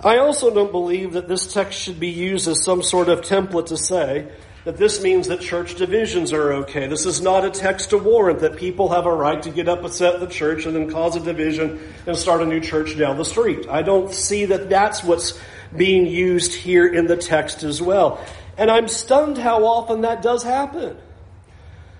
I 0.00 0.18
also 0.18 0.54
don't 0.54 0.70
believe 0.70 1.14
that 1.14 1.26
this 1.26 1.52
text 1.52 1.80
should 1.80 1.98
be 1.98 2.10
used 2.10 2.46
as 2.46 2.62
some 2.62 2.84
sort 2.84 3.08
of 3.08 3.22
template 3.22 3.66
to 3.66 3.76
say 3.76 4.30
that 4.62 4.76
this 4.76 5.02
means 5.02 5.26
that 5.26 5.40
church 5.40 5.74
divisions 5.74 6.32
are 6.32 6.52
okay. 6.52 6.86
This 6.86 7.04
is 7.04 7.20
not 7.20 7.44
a 7.44 7.50
text 7.50 7.90
to 7.90 7.98
warrant 7.98 8.38
that 8.40 8.56
people 8.56 8.90
have 8.90 9.06
a 9.06 9.12
right 9.12 9.42
to 9.42 9.50
get 9.50 9.68
up 9.68 9.82
and 9.82 9.92
set 9.92 10.20
the 10.20 10.28
church 10.28 10.66
and 10.66 10.76
then 10.76 10.88
cause 10.88 11.16
a 11.16 11.20
division 11.20 11.80
and 12.06 12.16
start 12.16 12.42
a 12.42 12.46
new 12.46 12.60
church 12.60 12.96
down 12.96 13.18
the 13.18 13.24
street. 13.24 13.66
I 13.68 13.82
don't 13.82 14.14
see 14.14 14.44
that 14.44 14.70
that's 14.70 15.02
what's 15.02 15.36
being 15.76 16.06
used 16.06 16.54
here 16.54 16.86
in 16.86 17.08
the 17.08 17.16
text 17.16 17.64
as 17.64 17.82
well. 17.82 18.24
And 18.56 18.70
I'm 18.70 18.86
stunned 18.86 19.36
how 19.36 19.66
often 19.66 20.02
that 20.02 20.22
does 20.22 20.44
happen. 20.44 20.96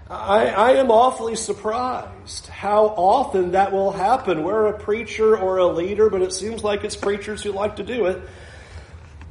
I, 0.08 0.48
I, 0.48 0.72
am 0.72 0.90
awfully 0.90 1.34
surprised 1.34 2.46
how 2.48 2.88
often 2.88 3.52
that 3.52 3.72
will 3.72 3.90
happen. 3.90 4.44
We're 4.44 4.66
a 4.66 4.78
preacher 4.78 5.36
or 5.36 5.56
a 5.56 5.66
leader, 5.66 6.10
but 6.10 6.20
it 6.20 6.32
seems 6.32 6.62
like 6.62 6.84
it's 6.84 6.96
preachers 6.96 7.42
who 7.42 7.52
like 7.52 7.76
to 7.76 7.82
do 7.82 8.06
it, 8.06 8.20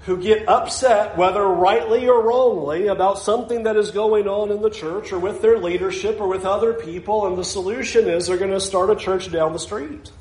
who 0.05 0.19
get 0.19 0.49
upset, 0.49 1.15
whether 1.15 1.45
rightly 1.47 2.07
or 2.09 2.23
wrongly, 2.23 2.87
about 2.87 3.19
something 3.19 3.63
that 3.63 3.77
is 3.77 3.91
going 3.91 4.27
on 4.27 4.49
in 4.49 4.63
the 4.63 4.69
church 4.71 5.13
or 5.13 5.19
with 5.19 5.43
their 5.43 5.59
leadership 5.59 6.19
or 6.19 6.27
with 6.27 6.43
other 6.43 6.73
people, 6.73 7.27
and 7.27 7.37
the 7.37 7.45
solution 7.45 8.09
is 8.09 8.25
they're 8.25 8.37
going 8.37 8.49
to 8.49 8.59
start 8.59 8.89
a 8.89 8.95
church 8.95 9.31
down 9.31 9.53
the 9.53 9.59
street. 9.59 10.11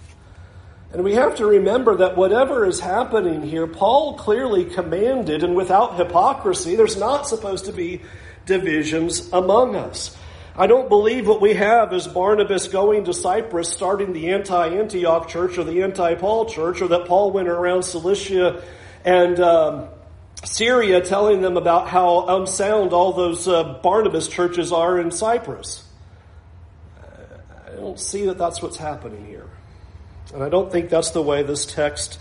And 0.93 1.03
we 1.03 1.15
have 1.15 1.37
to 1.37 1.47
remember 1.47 1.97
that 1.97 2.19
whatever 2.19 2.67
is 2.67 2.79
happening 2.79 3.41
here, 3.41 3.67
Paul 3.67 4.19
clearly 4.19 4.67
commanded, 4.67 5.45
and 5.45 5.57
without 5.57 5.97
hypocrisy, 5.97 6.77
there's 6.77 6.99
not 6.99 7.27
supposed 7.27 7.65
to 7.65 7.73
be 7.73 8.03
divisions 8.45 9.33
among 9.33 9.77
us. 9.77 10.15
I 10.55 10.67
don't 10.67 10.89
believe 10.89 11.27
what 11.27 11.41
we 11.41 11.55
have 11.55 11.95
is 11.95 12.07
Barnabas 12.07 12.69
going 12.69 13.05
to 13.05 13.15
Cyprus, 13.15 13.71
starting 13.71 14.13
the 14.13 14.31
anti 14.31 14.69
Antioch 14.69 15.29
church 15.29 15.57
or 15.57 15.65
the 15.65 15.83
anti 15.83 16.15
Paul 16.17 16.45
church, 16.47 16.83
or 16.83 16.89
that 16.89 17.07
Paul 17.07 17.31
went 17.31 17.49
around 17.49 17.85
Cilicia 17.85 18.63
and 19.05 19.41
um, 19.41 19.89
Syria 20.45 21.01
telling 21.01 21.41
them 21.41 21.57
about 21.57 21.89
how 21.89 22.27
unsound 22.41 22.93
all 22.93 23.15
those 23.15 23.49
uh, 23.49 23.81
Barnabas 23.83 24.29
churches 24.29 24.73
are 24.73 25.01
in 25.01 25.11
Cyprus. 25.11 25.89
I 27.67 27.75
don't 27.77 27.99
see 27.99 28.27
that 28.27 28.37
that's 28.37 28.61
what's 28.61 28.77
happening 28.77 29.27
here. 29.27 29.49
And 30.35 30.43
I 30.43 30.51
don't 30.51 30.71
think 30.71 30.91
that's 30.91 31.11
the 31.11 31.23
way 31.23 31.43
this 31.43 31.65
text 31.65 32.19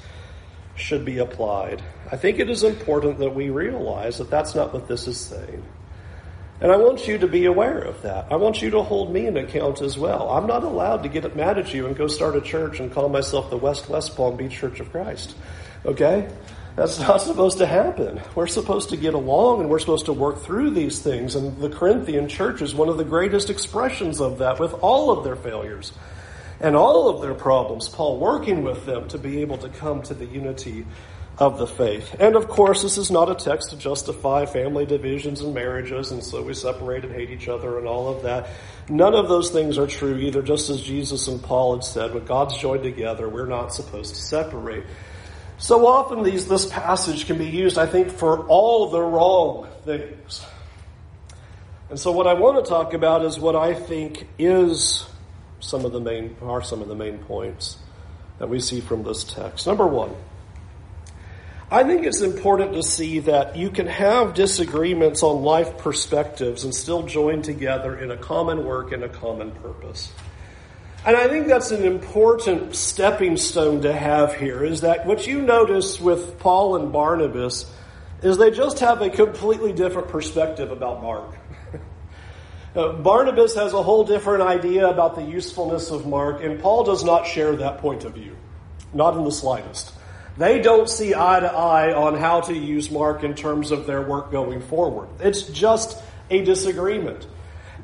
should 0.76 1.04
be 1.04 1.18
applied. 1.18 1.84
I 2.12 2.16
think 2.16 2.40
it 2.40 2.50
is 2.50 2.64
important 2.64 3.20
that 3.20 3.36
we 3.36 3.50
realize 3.50 4.18
that 4.20 4.30
that's 4.30 4.56
not 4.56 4.74
what 4.74 4.88
this 4.88 5.08
is 5.08 5.20
saying. 5.20 5.64
And 6.62 6.72
I 6.72 6.78
want 6.78 7.08
you 7.08 7.18
to 7.18 7.28
be 7.28 7.46
aware 7.46 7.80
of 7.80 8.04
that. 8.04 8.28
I 8.32 8.36
want 8.36 8.62
you 8.62 8.70
to 8.70 8.84
hold 8.84 9.12
me 9.12 9.26
in 9.26 9.36
account 9.36 9.82
as 9.82 9.98
well. 9.98 10.30
I'm 10.30 10.46
not 10.46 10.64
allowed 10.64 11.02
to 11.04 11.10
get 11.10 11.36
mad 11.36 11.58
at 11.58 11.74
you 11.74 11.88
and 11.88 11.96
go 11.96 12.06
start 12.06 12.36
a 12.36 12.42
church 12.42 12.80
and 12.80 12.92
call 12.92 13.10
myself 13.10 13.50
the 13.50 13.58
West 13.58 13.90
West 13.90 14.16
Palm 14.16 14.38
Beach 14.38 14.54
Church 14.54 14.80
of 14.80 14.92
Christ. 14.92 15.36
Okay? 15.86 16.30
That's 16.76 17.00
not 17.00 17.22
supposed 17.22 17.58
to 17.58 17.66
happen. 17.66 18.22
We're 18.36 18.46
supposed 18.46 18.90
to 18.90 18.98
get 18.98 19.16
along 19.16 19.62
and 19.62 19.70
we're 19.72 19.80
supposed 19.80 20.06
to 20.06 20.14
work 20.14 20.44
through 20.44 20.70
these 20.70 21.00
things. 21.00 21.34
And 21.34 21.58
the 21.58 21.70
Corinthian 21.70 22.30
church 22.30 22.62
is 22.62 22.76
one 22.76 22.90
of 22.90 22.98
the 22.98 23.04
greatest 23.04 23.50
expressions 23.50 24.22
of 24.22 24.38
that 24.38 24.60
with 24.60 24.74
all 24.76 25.10
of 25.10 25.24
their 25.24 25.36
failures 25.36 25.92
and 26.60 26.76
all 26.76 27.10
of 27.10 27.22
their 27.22 27.34
problems. 27.34 27.90
Paul 27.90 28.20
working 28.20 28.64
with 28.64 28.86
them 28.86 29.08
to 29.08 29.18
be 29.18 29.42
able 29.42 29.58
to 29.58 29.70
come 29.70 30.04
to 30.04 30.14
the 30.14 30.28
unity 30.28 30.86
of 31.38 31.58
the 31.58 31.68
faith. 31.68 32.16
And 32.20 32.36
of 32.36 32.48
course, 32.48 32.84
this 32.84 32.98
is 32.98 33.10
not 33.10 33.30
a 33.30 33.36
text 33.36 33.72
to 33.72 33.78
justify 33.78 34.46
family 34.46 34.86
divisions 34.86 35.42
and 35.42 35.54
marriages, 35.54 36.12
and 36.12 36.24
so 36.24 36.44
we 36.44 36.54
separate 36.54 37.04
and 37.04 37.14
hate 37.14 37.32
each 37.32 37.48
other 37.48 37.80
and 37.80 37.88
all 37.88 38.10
of 38.10 38.24
that. 38.24 38.48
None 38.90 39.16
of 39.16 39.28
those 39.28 39.50
things 39.50 39.78
are 39.78 39.88
true 39.88 40.18
either, 40.18 40.42
just 40.42 40.70
as 40.70 40.82
Jesus 40.82 41.28
and 41.28 41.42
Paul 41.42 41.76
had 41.76 41.84
said, 41.84 42.14
when 42.14 42.26
God's 42.26 42.58
joined 42.58 42.84
together, 42.84 43.28
we're 43.28 43.48
not 43.48 43.74
supposed 43.74 44.16
to 44.16 44.22
separate. 44.22 44.84
So 45.58 45.88
often 45.88 46.24
these, 46.24 46.48
this 46.48 46.66
passage 46.66 47.26
can 47.26 47.38
be 47.38 47.48
used, 47.48 47.78
I 47.78 47.86
think, 47.86 48.10
for 48.10 48.48
all 48.48 48.90
the 48.90 49.02
wrong 49.02 49.68
things. 49.86 50.46
And 51.90 52.00
so 52.00 52.12
what 52.12 52.26
I 52.26 52.34
want 52.34 52.64
to 52.64 52.70
talk 52.70 52.94
about 52.94 53.26
is 53.26 53.40
what 53.40 53.56
I 53.56 53.74
think 53.74 54.28
is 54.40 55.06
some 55.60 55.86
of 55.86 55.92
the 55.92 56.00
main, 56.00 56.36
are 56.42 56.64
some 56.64 56.82
of 56.82 56.88
the 56.88 56.96
main 56.96 57.20
points 57.20 57.78
that 58.40 58.50
we 58.50 58.60
see 58.60 58.82
from 58.82 59.04
this 59.04 59.24
text. 59.24 59.68
Number 59.68 59.86
one, 59.86 60.16
I 61.74 61.86
think 61.86 62.06
it's 62.06 62.20
important 62.20 62.74
to 62.74 62.84
see 62.84 63.20
that 63.20 63.56
you 63.56 63.70
can 63.70 63.88
have 63.88 64.34
disagreements 64.34 65.24
on 65.24 65.42
life 65.42 65.78
perspectives 65.78 66.66
and 66.66 66.76
still 66.76 67.04
join 67.04 67.44
together 67.44 67.98
in 67.98 68.12
a 68.12 68.18
common 68.18 68.66
work 68.66 68.92
and 68.92 69.06
a 69.06 69.10
common 69.10 69.52
purpose. 69.52 70.12
And 71.06 71.16
I 71.16 71.30
think 71.30 71.48
that's 71.48 71.72
an 71.72 71.86
important 71.86 72.76
stepping 72.76 73.38
stone 73.38 73.84
to 73.84 73.94
have 73.94 74.36
here 74.36 74.66
is 74.66 74.82
that 74.82 75.06
what 75.06 75.26
you 75.26 75.42
notice 75.42 75.98
with 75.98 76.38
Paul 76.40 76.76
and 76.76 76.92
Barnabas 76.92 77.74
is 78.22 78.38
they 78.38 78.52
just 78.52 78.80
have 78.80 79.02
a 79.02 79.10
completely 79.10 79.72
different 79.72 80.10
perspective 80.10 80.72
about 80.72 81.02
Mark. 81.02 81.38
uh, 82.76 82.92
Barnabas 82.96 83.56
has 83.56 83.72
a 83.72 83.82
whole 83.82 84.04
different 84.04 84.44
idea 84.44 84.90
about 84.90 85.16
the 85.16 85.24
usefulness 85.24 85.90
of 85.90 86.06
Mark, 86.06 86.44
and 86.44 86.60
Paul 86.60 86.84
does 86.84 87.06
not 87.06 87.26
share 87.26 87.56
that 87.56 87.78
point 87.78 88.04
of 88.04 88.14
view. 88.14 88.36
Not 88.94 89.16
in 89.16 89.24
the 89.24 89.32
slightest. 89.32 89.94
They 90.38 90.62
don't 90.62 90.90
see 90.90 91.14
eye 91.14 91.40
to 91.42 91.52
eye 91.52 91.94
on 91.94 92.16
how 92.16 92.42
to 92.42 92.54
use 92.54 92.90
Mark 92.90 93.24
in 93.24 93.36
terms 93.36 93.72
of 93.72 93.86
their 93.86 94.02
work 94.02 94.32
going 94.32 94.62
forward. 94.62 95.10
It's 95.20 95.44
just 95.44 96.02
a 96.30 96.44
disagreement. 96.44 97.28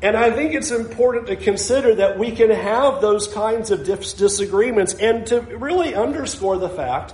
And 0.02 0.16
I 0.16 0.32
think 0.32 0.54
it's 0.54 0.72
important 0.72 1.28
to 1.28 1.36
consider 1.36 1.96
that 1.96 2.20
we 2.20 2.32
can 2.32 2.52
have 2.52 3.02
those 3.02 3.28
kinds 3.28 3.72
of 3.72 3.84
disagreements 3.84 4.94
and 4.94 5.26
to 5.28 5.42
really 5.42 5.96
underscore 5.96 6.58
the 6.58 6.70
fact 6.70 7.14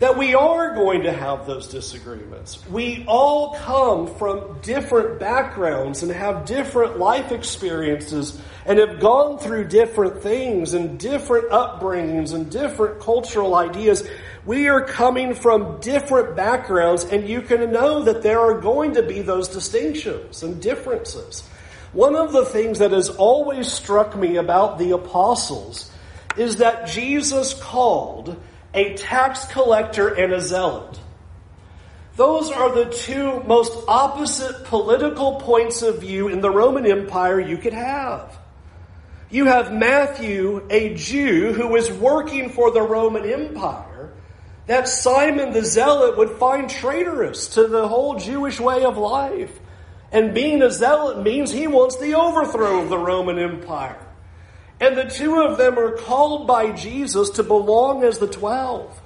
that 0.00 0.16
we 0.16 0.34
are 0.34 0.74
going 0.74 1.02
to 1.02 1.12
have 1.12 1.46
those 1.46 1.68
disagreements. 1.68 2.66
We 2.68 3.04
all 3.06 3.54
come 3.54 4.06
from 4.14 4.58
different 4.62 5.20
backgrounds 5.20 6.02
and 6.02 6.10
have 6.10 6.46
different 6.46 6.98
life 6.98 7.32
experiences 7.32 8.40
and 8.64 8.78
have 8.78 8.98
gone 8.98 9.38
through 9.38 9.68
different 9.68 10.22
things 10.22 10.72
and 10.72 10.98
different 10.98 11.50
upbringings 11.50 12.32
and 12.32 12.50
different 12.50 13.00
cultural 13.00 13.54
ideas. 13.54 14.08
We 14.46 14.68
are 14.68 14.84
coming 14.84 15.34
from 15.34 15.80
different 15.80 16.34
backgrounds 16.34 17.04
and 17.04 17.28
you 17.28 17.42
can 17.42 17.72
know 17.72 18.04
that 18.04 18.22
there 18.22 18.40
are 18.40 18.60
going 18.60 18.94
to 18.94 19.02
be 19.02 19.20
those 19.20 19.48
distinctions 19.48 20.42
and 20.42 20.62
differences. 20.62 21.46
One 21.92 22.14
of 22.14 22.32
the 22.32 22.44
things 22.44 22.78
that 22.78 22.92
has 22.92 23.10
always 23.10 23.70
struck 23.70 24.16
me 24.16 24.36
about 24.36 24.78
the 24.78 24.92
apostles 24.92 25.90
is 26.36 26.56
that 26.56 26.86
Jesus 26.86 27.52
called 27.54 28.36
a 28.72 28.94
tax 28.94 29.46
collector 29.46 30.08
and 30.08 30.32
a 30.32 30.40
zealot. 30.40 30.98
Those 32.16 32.50
are 32.50 32.74
the 32.74 32.90
two 32.90 33.42
most 33.44 33.72
opposite 33.88 34.64
political 34.64 35.40
points 35.40 35.82
of 35.82 36.00
view 36.00 36.28
in 36.28 36.40
the 36.40 36.50
Roman 36.50 36.86
Empire 36.86 37.40
you 37.40 37.56
could 37.56 37.72
have. 37.72 38.38
You 39.30 39.46
have 39.46 39.72
Matthew, 39.72 40.66
a 40.70 40.94
Jew 40.94 41.52
who 41.52 41.76
is 41.76 41.90
working 41.90 42.50
for 42.50 42.72
the 42.72 42.82
Roman 42.82 43.24
Empire, 43.24 43.89
that 44.70 44.86
Simon 44.86 45.52
the 45.52 45.64
Zealot 45.64 46.16
would 46.16 46.38
find 46.38 46.70
traitorous 46.70 47.48
to 47.54 47.66
the 47.66 47.88
whole 47.88 48.14
Jewish 48.14 48.60
way 48.60 48.84
of 48.84 48.96
life. 48.96 49.50
And 50.12 50.32
being 50.32 50.62
a 50.62 50.70
zealot 50.70 51.24
means 51.24 51.50
he 51.50 51.66
wants 51.66 51.96
the 51.96 52.14
overthrow 52.14 52.80
of 52.80 52.88
the 52.88 52.96
Roman 52.96 53.36
Empire. 53.36 53.98
And 54.78 54.96
the 54.96 55.10
two 55.10 55.40
of 55.40 55.58
them 55.58 55.76
are 55.76 55.96
called 55.96 56.46
by 56.46 56.70
Jesus 56.70 57.30
to 57.30 57.42
belong 57.42 58.04
as 58.04 58.18
the 58.18 58.28
twelve. 58.28 58.96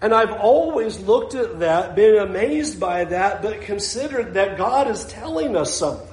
And 0.00 0.14
I've 0.14 0.34
always 0.34 1.00
looked 1.00 1.34
at 1.34 1.58
that, 1.58 1.96
been 1.96 2.18
amazed 2.18 2.78
by 2.78 3.06
that, 3.06 3.42
but 3.42 3.62
considered 3.62 4.34
that 4.34 4.56
God 4.56 4.88
is 4.88 5.04
telling 5.06 5.56
us 5.56 5.74
something 5.74 6.07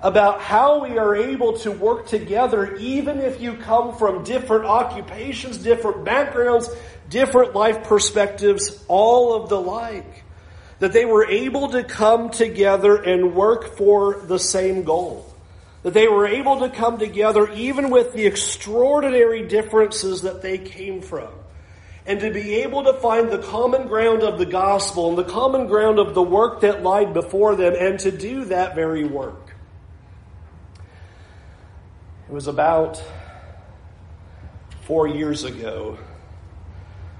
about 0.00 0.40
how 0.40 0.82
we 0.84 0.96
are 0.98 1.16
able 1.16 1.58
to 1.58 1.72
work 1.72 2.06
together, 2.06 2.76
even 2.76 3.18
if 3.18 3.40
you 3.40 3.54
come 3.54 3.96
from 3.96 4.24
different 4.24 4.64
occupations, 4.64 5.58
different 5.58 6.04
backgrounds, 6.04 6.68
different 7.08 7.54
life 7.54 7.84
perspectives, 7.84 8.84
all 8.88 9.34
of 9.34 9.48
the 9.48 9.60
like. 9.60 10.24
That 10.78 10.92
they 10.92 11.04
were 11.04 11.26
able 11.26 11.70
to 11.70 11.82
come 11.82 12.30
together 12.30 12.96
and 12.96 13.34
work 13.34 13.76
for 13.76 14.20
the 14.20 14.38
same 14.38 14.84
goal 14.84 15.28
that 15.82 15.94
they 15.94 16.08
were 16.08 16.26
able 16.26 16.60
to 16.60 16.70
come 16.70 16.98
together 16.98 17.50
even 17.52 17.90
with 17.90 18.12
the 18.12 18.26
extraordinary 18.26 19.46
differences 19.46 20.22
that 20.22 20.42
they 20.42 20.58
came 20.58 21.00
from. 21.00 21.28
And 22.04 22.20
to 22.20 22.30
be 22.30 22.56
able 22.56 22.84
to 22.84 22.94
find 22.94 23.30
the 23.30 23.38
common 23.38 23.86
ground 23.86 24.22
of 24.22 24.38
the 24.38 24.46
gospel 24.46 25.10
and 25.10 25.18
the 25.18 25.30
common 25.30 25.66
ground 25.66 25.98
of 25.98 26.14
the 26.14 26.22
work 26.22 26.62
that 26.62 26.82
lied 26.82 27.12
before 27.12 27.54
them 27.54 27.74
and 27.78 27.98
to 28.00 28.10
do 28.10 28.46
that 28.46 28.74
very 28.74 29.04
work. 29.04 29.47
It 32.28 32.34
was 32.34 32.46
about 32.46 33.02
four 34.82 35.08
years 35.08 35.44
ago 35.44 35.96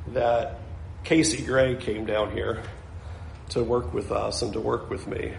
that 0.09 0.61
Casey 1.03 1.43
Gray 1.43 1.77
came 1.77 2.05
down 2.05 2.31
here 2.33 2.63
to 3.51 3.65
work 3.65 3.95
with 3.95 4.13
us 4.13 4.43
and 4.43 4.53
to 4.53 4.61
work 4.61 4.91
with 4.91 5.07
me. 5.07 5.33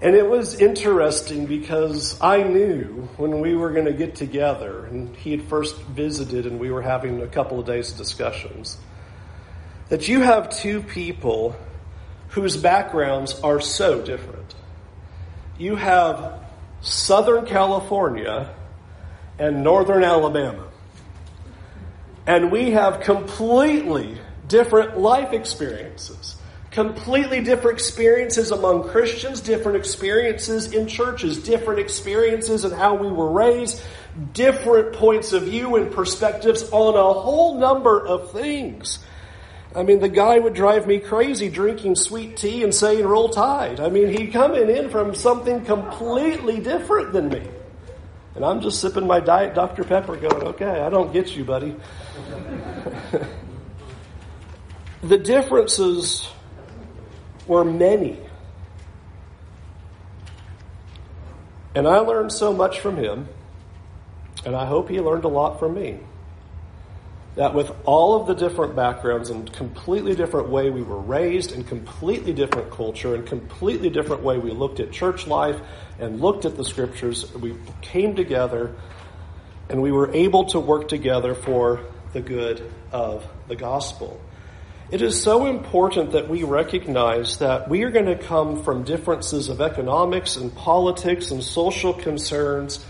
And 0.00 0.14
it 0.14 0.24
was 0.24 0.54
interesting 0.60 1.46
because 1.46 2.16
I 2.20 2.44
knew 2.44 3.08
when 3.16 3.40
we 3.40 3.56
were 3.56 3.72
going 3.72 3.86
to 3.86 3.92
get 3.92 4.14
together, 4.14 4.86
and 4.86 5.16
he 5.16 5.32
had 5.32 5.42
first 5.42 5.76
visited 5.82 6.46
and 6.46 6.60
we 6.60 6.70
were 6.70 6.82
having 6.82 7.20
a 7.22 7.26
couple 7.26 7.58
of 7.58 7.66
days 7.66 7.90
of 7.90 7.98
discussions, 7.98 8.78
that 9.88 10.06
you 10.06 10.20
have 10.20 10.48
two 10.48 10.80
people 10.80 11.56
whose 12.28 12.56
backgrounds 12.56 13.40
are 13.40 13.60
so 13.60 14.00
different. 14.00 14.54
You 15.58 15.74
have 15.74 16.49
Southern 16.82 17.46
California 17.46 18.54
and 19.38 19.62
Northern 19.62 20.04
Alabama. 20.04 20.66
And 22.26 22.50
we 22.50 22.72
have 22.72 23.00
completely 23.00 24.18
different 24.46 24.98
life 24.98 25.32
experiences 25.32 26.36
completely 26.70 27.40
different 27.40 27.78
experiences 27.78 28.50
among 28.52 28.88
Christians, 28.88 29.40
different 29.40 29.76
experiences 29.76 30.72
in 30.72 30.86
churches, 30.86 31.42
different 31.42 31.80
experiences 31.80 32.64
in 32.64 32.70
how 32.70 32.94
we 32.94 33.08
were 33.08 33.30
raised, 33.30 33.82
different 34.32 34.94
points 34.94 35.32
of 35.32 35.44
view 35.44 35.76
and 35.76 35.92
perspectives 35.92 36.68
on 36.70 36.94
a 36.94 37.12
whole 37.12 37.58
number 37.58 38.06
of 38.06 38.30
things. 38.30 39.00
I 39.74 39.84
mean, 39.84 40.00
the 40.00 40.08
guy 40.08 40.38
would 40.38 40.54
drive 40.54 40.86
me 40.88 40.98
crazy 40.98 41.48
drinking 41.48 41.94
sweet 41.94 42.36
tea 42.36 42.64
and 42.64 42.74
saying 42.74 43.06
roll 43.06 43.28
tide. 43.28 43.78
I 43.78 43.88
mean, 43.88 44.08
he'd 44.08 44.32
coming 44.32 44.68
in 44.68 44.90
from 44.90 45.14
something 45.14 45.64
completely 45.64 46.58
different 46.58 47.12
than 47.12 47.28
me. 47.28 47.46
And 48.34 48.44
I'm 48.44 48.60
just 48.60 48.80
sipping 48.80 49.06
my 49.06 49.20
Diet 49.20 49.54
Dr. 49.54 49.84
Pepper 49.84 50.16
going, 50.16 50.42
okay, 50.48 50.80
I 50.80 50.90
don't 50.90 51.12
get 51.12 51.36
you, 51.36 51.44
buddy. 51.44 51.76
the 55.02 55.18
differences 55.18 56.28
were 57.46 57.64
many. 57.64 58.18
And 61.74 61.86
I 61.86 61.98
learned 61.98 62.32
so 62.32 62.52
much 62.52 62.80
from 62.80 62.96
him, 62.96 63.28
and 64.44 64.56
I 64.56 64.66
hope 64.66 64.88
he 64.88 65.00
learned 65.00 65.24
a 65.24 65.28
lot 65.28 65.60
from 65.60 65.74
me. 65.74 66.00
That 67.40 67.54
with 67.54 67.72
all 67.86 68.20
of 68.20 68.26
the 68.26 68.34
different 68.34 68.76
backgrounds 68.76 69.30
and 69.30 69.50
completely 69.50 70.14
different 70.14 70.50
way 70.50 70.68
we 70.68 70.82
were 70.82 71.00
raised 71.00 71.52
and 71.52 71.66
completely 71.66 72.34
different 72.34 72.70
culture 72.70 73.14
and 73.14 73.26
completely 73.26 73.88
different 73.88 74.22
way 74.22 74.36
we 74.36 74.50
looked 74.50 74.78
at 74.78 74.92
church 74.92 75.26
life 75.26 75.58
and 75.98 76.20
looked 76.20 76.44
at 76.44 76.58
the 76.58 76.64
scriptures, 76.66 77.34
we 77.36 77.56
came 77.80 78.14
together 78.14 78.76
and 79.70 79.80
we 79.80 79.90
were 79.90 80.12
able 80.12 80.44
to 80.50 80.60
work 80.60 80.88
together 80.88 81.34
for 81.34 81.80
the 82.12 82.20
good 82.20 82.62
of 82.92 83.26
the 83.48 83.56
gospel. 83.56 84.20
It 84.90 85.00
is 85.00 85.22
so 85.22 85.46
important 85.46 86.12
that 86.12 86.28
we 86.28 86.42
recognize 86.42 87.38
that 87.38 87.70
we 87.70 87.84
are 87.84 87.90
going 87.90 88.04
to 88.04 88.18
come 88.18 88.62
from 88.62 88.82
differences 88.84 89.48
of 89.48 89.62
economics 89.62 90.36
and 90.36 90.54
politics 90.54 91.30
and 91.30 91.42
social 91.42 91.94
concerns, 91.94 92.84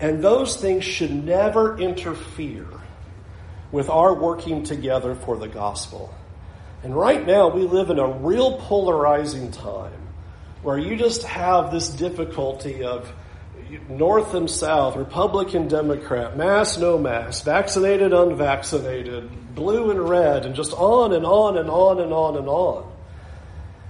and 0.00 0.20
those 0.20 0.56
things 0.56 0.82
should 0.82 1.12
never 1.12 1.78
interfere 1.78 2.66
with 3.74 3.90
our 3.90 4.14
working 4.14 4.62
together 4.62 5.16
for 5.16 5.36
the 5.36 5.48
gospel. 5.48 6.14
And 6.84 6.94
right 6.96 7.26
now, 7.26 7.48
we 7.48 7.62
live 7.62 7.90
in 7.90 7.98
a 7.98 8.06
real 8.06 8.56
polarizing 8.58 9.50
time 9.50 10.00
where 10.62 10.78
you 10.78 10.94
just 10.94 11.24
have 11.24 11.72
this 11.72 11.88
difficulty 11.88 12.84
of 12.84 13.12
North 13.88 14.32
and 14.34 14.48
South, 14.48 14.94
Republican, 14.94 15.66
Democrat, 15.66 16.36
mass, 16.36 16.78
no 16.78 16.98
mass, 16.98 17.42
vaccinated, 17.42 18.12
unvaccinated, 18.12 19.56
blue 19.56 19.90
and 19.90 20.08
red, 20.08 20.46
and 20.46 20.54
just 20.54 20.72
on 20.74 21.12
and 21.12 21.26
on 21.26 21.58
and 21.58 21.68
on 21.68 21.98
and 21.98 22.12
on 22.12 22.36
and 22.36 22.46
on. 22.46 22.92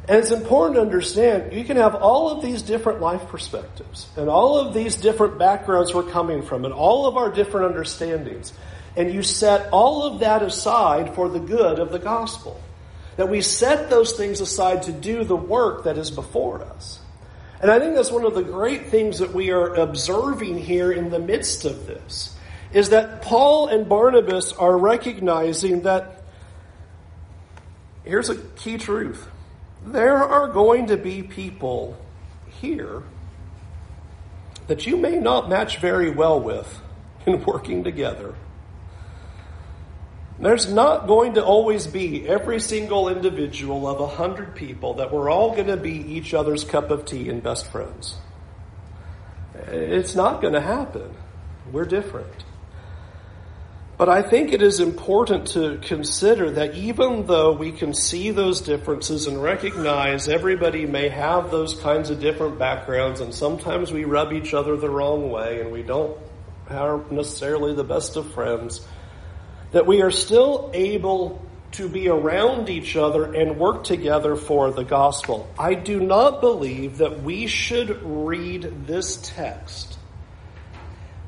And 0.09 0.19
it's 0.19 0.31
important 0.31 0.77
to 0.77 0.81
understand 0.81 1.53
you 1.53 1.65
can 1.65 1.77
have 1.77 1.95
all 1.95 2.31
of 2.31 2.43
these 2.43 2.63
different 2.63 3.03
life 3.03 3.29
perspectives 3.29 4.09
and 4.17 4.31
all 4.31 4.57
of 4.57 4.73
these 4.73 4.97
different 4.97 5.39
backgrounds 5.39 5.93
we're 5.93 6.11
coming 6.11 6.41
from 6.41 6.65
and 6.65 6.73
all 6.73 7.07
of 7.07 7.19
our 7.19 7.31
different 7.31 7.67
understandings. 7.67 8.55
And 8.97 9.13
you 9.13 9.23
set 9.23 9.71
all 9.73 10.05
of 10.05 10.21
that 10.21 10.43
aside 10.43 11.15
for 11.15 11.29
the 11.29 11.41
good 11.41 11.79
of 11.79 11.91
the 11.91 11.99
gospel. 11.99 12.61
That 13.17 13.29
we 13.29 13.43
set 13.43 13.91
those 13.91 14.13
things 14.13 14.41
aside 14.41 14.85
to 14.85 14.93
do 14.93 15.25
the 15.25 15.37
work 15.37 15.85
that 15.85 15.99
is 15.99 16.11
before 16.11 16.63
us. 16.63 17.01
And 17.61 17.71
I 17.71 17.79
think 17.79 17.95
that's 17.95 18.11
one 18.11 18.25
of 18.25 18.35
the 18.35 18.43
great 18.43 18.89
things 18.89 19.21
that 19.21 19.33
we 19.33 19.51
are 19.51 19.75
observing 19.75 20.59
here 20.59 20.93
in 20.93 21.11
the 21.11 21.19
midst 21.19 21.65
of 21.65 21.87
this 21.87 22.37
is 22.73 22.91
that 22.91 23.23
Paul 23.23 23.69
and 23.69 23.89
Barnabas 23.89 24.53
are 24.53 24.77
recognizing 24.77 25.83
that 25.83 26.25
here's 28.05 28.29
a 28.29 28.37
key 28.37 28.79
truth. 28.79 29.29
There 29.87 30.17
are 30.17 30.49
going 30.49 30.89
to 30.89 30.97
be 30.97 31.23
people 31.23 31.97
here 32.61 33.03
that 34.67 34.87
you 34.87 34.97
may 34.97 35.17
not 35.17 35.49
match 35.49 35.79
very 35.79 36.11
well 36.11 36.41
with 36.41 36.81
in 37.27 37.45
working 37.45 37.85
together. 37.85 38.35
There's 40.39 40.71
not 40.71 41.07
going 41.07 41.35
to 41.35 41.45
always 41.45 41.87
be 41.87 42.27
every 42.29 42.61
single 42.61 43.09
individual 43.09 43.87
of 43.87 44.01
a 44.01 44.07
hundred 44.07 44.57
people 44.57 44.95
that 44.95 45.13
we're 45.13 45.31
all 45.31 45.55
going 45.55 45.69
to 45.69 45.77
be 45.77 45.93
each 45.93 46.35
other's 46.35 46.65
cup 46.65 46.91
of 46.91 47.05
tea 47.05 47.29
and 47.29 47.43
best 47.43 47.71
friends. 47.71 48.17
It's 49.69 50.15
not 50.15 50.41
going 50.41 50.55
to 50.55 50.61
happen. 50.61 51.15
We're 51.71 51.85
different. 51.85 52.45
But 53.97 54.09
I 54.09 54.23
think 54.23 54.53
it 54.53 54.61
is 54.61 54.81
important 54.81 55.49
to 55.49 55.79
consider 55.79 56.51
that 56.51 56.75
even 56.75 57.27
though 57.27 57.53
we 57.53 57.71
can 57.71 57.95
see 57.95 58.33
those 58.33 58.61
differences 58.61 59.29
and 59.29 59.41
recognize 59.41 60.29
everybody 60.29 60.85
may 60.85 61.09
have 61.11 61.53
those 61.53 61.81
kinds 61.81 62.11
of 62.11 62.19
different 62.19 62.59
backgrounds 62.59 63.21
and 63.21 63.33
sometimes 63.33 63.93
we 63.93 64.03
rub 64.03 64.33
each 64.33 64.53
other 64.53 64.77
the 64.77 64.91
wrong 64.91 65.31
way 65.31 65.61
and 65.61 65.71
we 65.71 65.85
don't 65.85 66.19
have 66.69 67.13
necessarily 67.13 67.73
the 67.73 67.85
best 67.85 68.17
of 68.17 68.33
friends, 68.35 68.85
that 69.75 69.87
we 69.87 70.03
are 70.03 70.11
still 70.13 70.71
able 70.73 71.43
to 71.73 71.89
be 71.89 72.09
around 72.09 72.69
each 72.69 72.95
other 72.95 73.35
and 73.35 73.59
work 73.59 73.83
together 73.83 74.37
for 74.37 74.71
the 74.71 74.85
gospel. 74.85 75.51
I 75.59 75.75
do 75.75 75.99
not 75.99 76.41
believe 76.41 76.99
that 76.99 77.25
we 77.25 77.49
should 77.49 78.01
read 78.05 78.87
this 78.87 79.19
text 79.21 79.99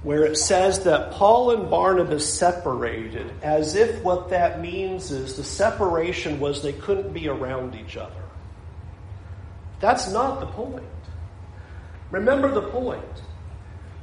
where 0.05 0.23
it 0.23 0.37
says 0.37 0.85
that 0.85 1.11
Paul 1.11 1.51
and 1.51 1.69
Barnabas 1.69 2.33
separated 2.33 3.33
as 3.43 3.75
if 3.75 4.01
what 4.05 4.29
that 4.29 4.61
means 4.61 5.11
is 5.11 5.37
the 5.37 5.43
separation 5.43 6.39
was 6.39 6.63
they 6.63 6.73
couldn't 6.73 7.13
be 7.13 7.29
around 7.29 7.75
each 7.75 7.97
other. 7.97 8.23
That's 9.81 10.09
not 10.13 10.39
the 10.39 10.47
point. 10.47 10.85
Remember 12.13 12.53
the 12.53 12.63
point 12.63 13.03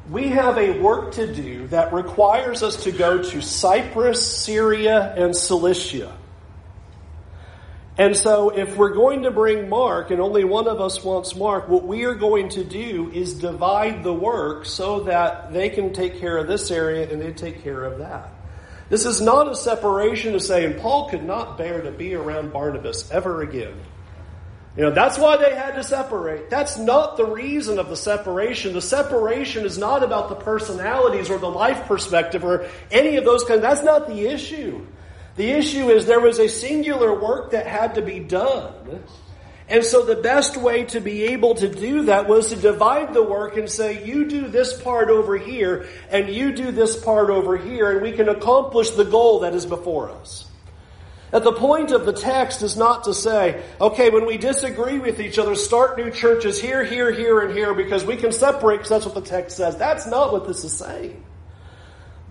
we 0.09 0.29
have 0.29 0.57
a 0.57 0.79
work 0.79 1.13
to 1.13 1.33
do 1.33 1.67
that 1.67 1.93
requires 1.93 2.61
us 2.61 2.83
to 2.83 2.91
go 2.91 3.21
to 3.21 3.41
Cyprus, 3.41 4.43
Syria, 4.43 5.13
and 5.15 5.35
Cilicia. 5.35 6.17
And 7.97 8.17
so, 8.17 8.49
if 8.49 8.75
we're 8.75 8.95
going 8.95 9.23
to 9.23 9.31
bring 9.31 9.69
Mark, 9.69 10.09
and 10.09 10.19
only 10.19 10.43
one 10.43 10.67
of 10.67 10.81
us 10.81 11.03
wants 11.03 11.35
Mark, 11.35 11.69
what 11.69 11.85
we 11.85 12.05
are 12.05 12.15
going 12.15 12.49
to 12.49 12.63
do 12.63 13.11
is 13.13 13.35
divide 13.35 14.03
the 14.03 14.13
work 14.13 14.65
so 14.65 15.01
that 15.01 15.53
they 15.53 15.69
can 15.69 15.93
take 15.93 16.19
care 16.19 16.37
of 16.37 16.47
this 16.47 16.71
area 16.71 17.07
and 17.09 17.21
they 17.21 17.31
take 17.31 17.63
care 17.63 17.83
of 17.83 17.99
that. 17.99 18.31
This 18.89 19.05
is 19.05 19.21
not 19.21 19.47
a 19.49 19.55
separation 19.55 20.33
to 20.33 20.39
say, 20.39 20.65
and 20.65 20.79
Paul 20.79 21.09
could 21.09 21.23
not 21.23 21.57
bear 21.57 21.81
to 21.81 21.91
be 21.91 22.15
around 22.15 22.51
Barnabas 22.51 23.09
ever 23.11 23.43
again. 23.43 23.75
You 24.75 24.81
know, 24.81 24.91
that's 24.91 25.19
why 25.19 25.37
they 25.37 25.53
had 25.53 25.75
to 25.75 25.83
separate. 25.83 26.49
That's 26.49 26.77
not 26.77 27.15
the 27.15 27.25
reason 27.25 27.77
of 27.77 27.89
the 27.89 27.95
separation. 27.95 28.73
The 28.73 28.81
separation 28.81 29.65
is 29.65 29.77
not 29.77 30.01
about 30.01 30.29
the 30.29 30.35
personalities 30.35 31.29
or 31.29 31.37
the 31.37 31.49
life 31.49 31.85
perspective 31.85 32.43
or 32.43 32.67
any 32.89 33.17
of 33.17 33.25
those 33.25 33.43
kinds. 33.43 33.61
That's 33.61 33.83
not 33.83 34.07
the 34.07 34.25
issue. 34.25 34.83
The 35.35 35.51
issue 35.51 35.89
is 35.89 36.07
there 36.07 36.19
was 36.19 36.39
a 36.39 36.47
singular 36.47 37.13
work 37.19 37.51
that 37.51 37.67
had 37.67 37.95
to 37.95 38.01
be 38.01 38.19
done. 38.19 39.03
And 39.69 39.83
so 39.83 40.03
the 40.05 40.15
best 40.15 40.57
way 40.57 40.85
to 40.85 40.99
be 40.99 41.23
able 41.25 41.55
to 41.55 41.69
do 41.69 42.05
that 42.05 42.27
was 42.27 42.49
to 42.49 42.55
divide 42.55 43.13
the 43.13 43.23
work 43.23 43.57
and 43.57 43.69
say, 43.69 44.03
you 44.05 44.25
do 44.25 44.47
this 44.47 44.79
part 44.81 45.09
over 45.09 45.37
here 45.37 45.87
and 46.09 46.29
you 46.29 46.51
do 46.51 46.71
this 46.71 46.95
part 46.97 47.29
over 47.29 47.57
here 47.57 47.91
and 47.91 48.01
we 48.01 48.11
can 48.11 48.27
accomplish 48.27 48.89
the 48.91 49.05
goal 49.05 49.39
that 49.39 49.53
is 49.53 49.65
before 49.65 50.09
us. 50.09 50.45
That 51.33 51.43
the 51.43 51.51
point 51.51 51.89
of 51.89 52.05
the 52.05 52.13
text 52.13 52.61
is 52.61 52.77
not 52.77 53.05
to 53.05 53.13
say, 53.15 53.63
okay, 53.81 54.11
when 54.11 54.27
we 54.27 54.37
disagree 54.37 54.99
with 54.99 55.19
each 55.19 55.39
other, 55.39 55.55
start 55.55 55.97
new 55.97 56.11
churches 56.11 56.61
here, 56.61 56.83
here, 56.83 57.11
here, 57.11 57.41
and 57.41 57.57
here 57.57 57.73
because 57.73 58.05
we 58.05 58.17
can 58.17 58.31
separate 58.31 58.75
because 58.75 58.89
that's 58.89 59.05
what 59.05 59.15
the 59.15 59.27
text 59.27 59.57
says. 59.57 59.75
That's 59.75 60.05
not 60.05 60.31
what 60.31 60.45
this 60.45 60.63
is 60.63 60.73
saying. 60.73 61.25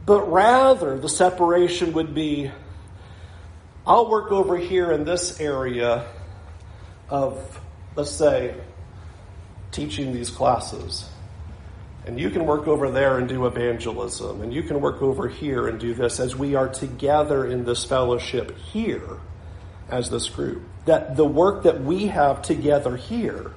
But 0.06 0.30
rather, 0.30 1.00
the 1.00 1.08
separation 1.08 1.94
would 1.94 2.14
be, 2.14 2.52
I'll 3.84 4.08
work 4.08 4.30
over 4.30 4.56
here 4.56 4.92
in 4.92 5.02
this 5.02 5.40
area 5.40 6.06
of, 7.08 7.60
let's 7.96 8.12
say, 8.12 8.54
teaching 9.72 10.12
these 10.12 10.30
classes. 10.30 11.10
And 12.04 12.18
you 12.18 12.30
can 12.30 12.46
work 12.46 12.66
over 12.66 12.90
there 12.90 13.18
and 13.18 13.28
do 13.28 13.46
evangelism. 13.46 14.42
And 14.42 14.52
you 14.52 14.62
can 14.62 14.80
work 14.80 15.02
over 15.02 15.28
here 15.28 15.68
and 15.68 15.78
do 15.78 15.94
this 15.94 16.18
as 16.18 16.34
we 16.34 16.54
are 16.54 16.68
together 16.68 17.46
in 17.46 17.64
this 17.64 17.84
fellowship 17.84 18.56
here 18.58 19.18
as 19.88 20.10
this 20.10 20.28
group. 20.28 20.62
That 20.86 21.16
the 21.16 21.24
work 21.24 21.62
that 21.62 21.80
we 21.80 22.08
have 22.08 22.42
together 22.42 22.96
here 22.96 23.52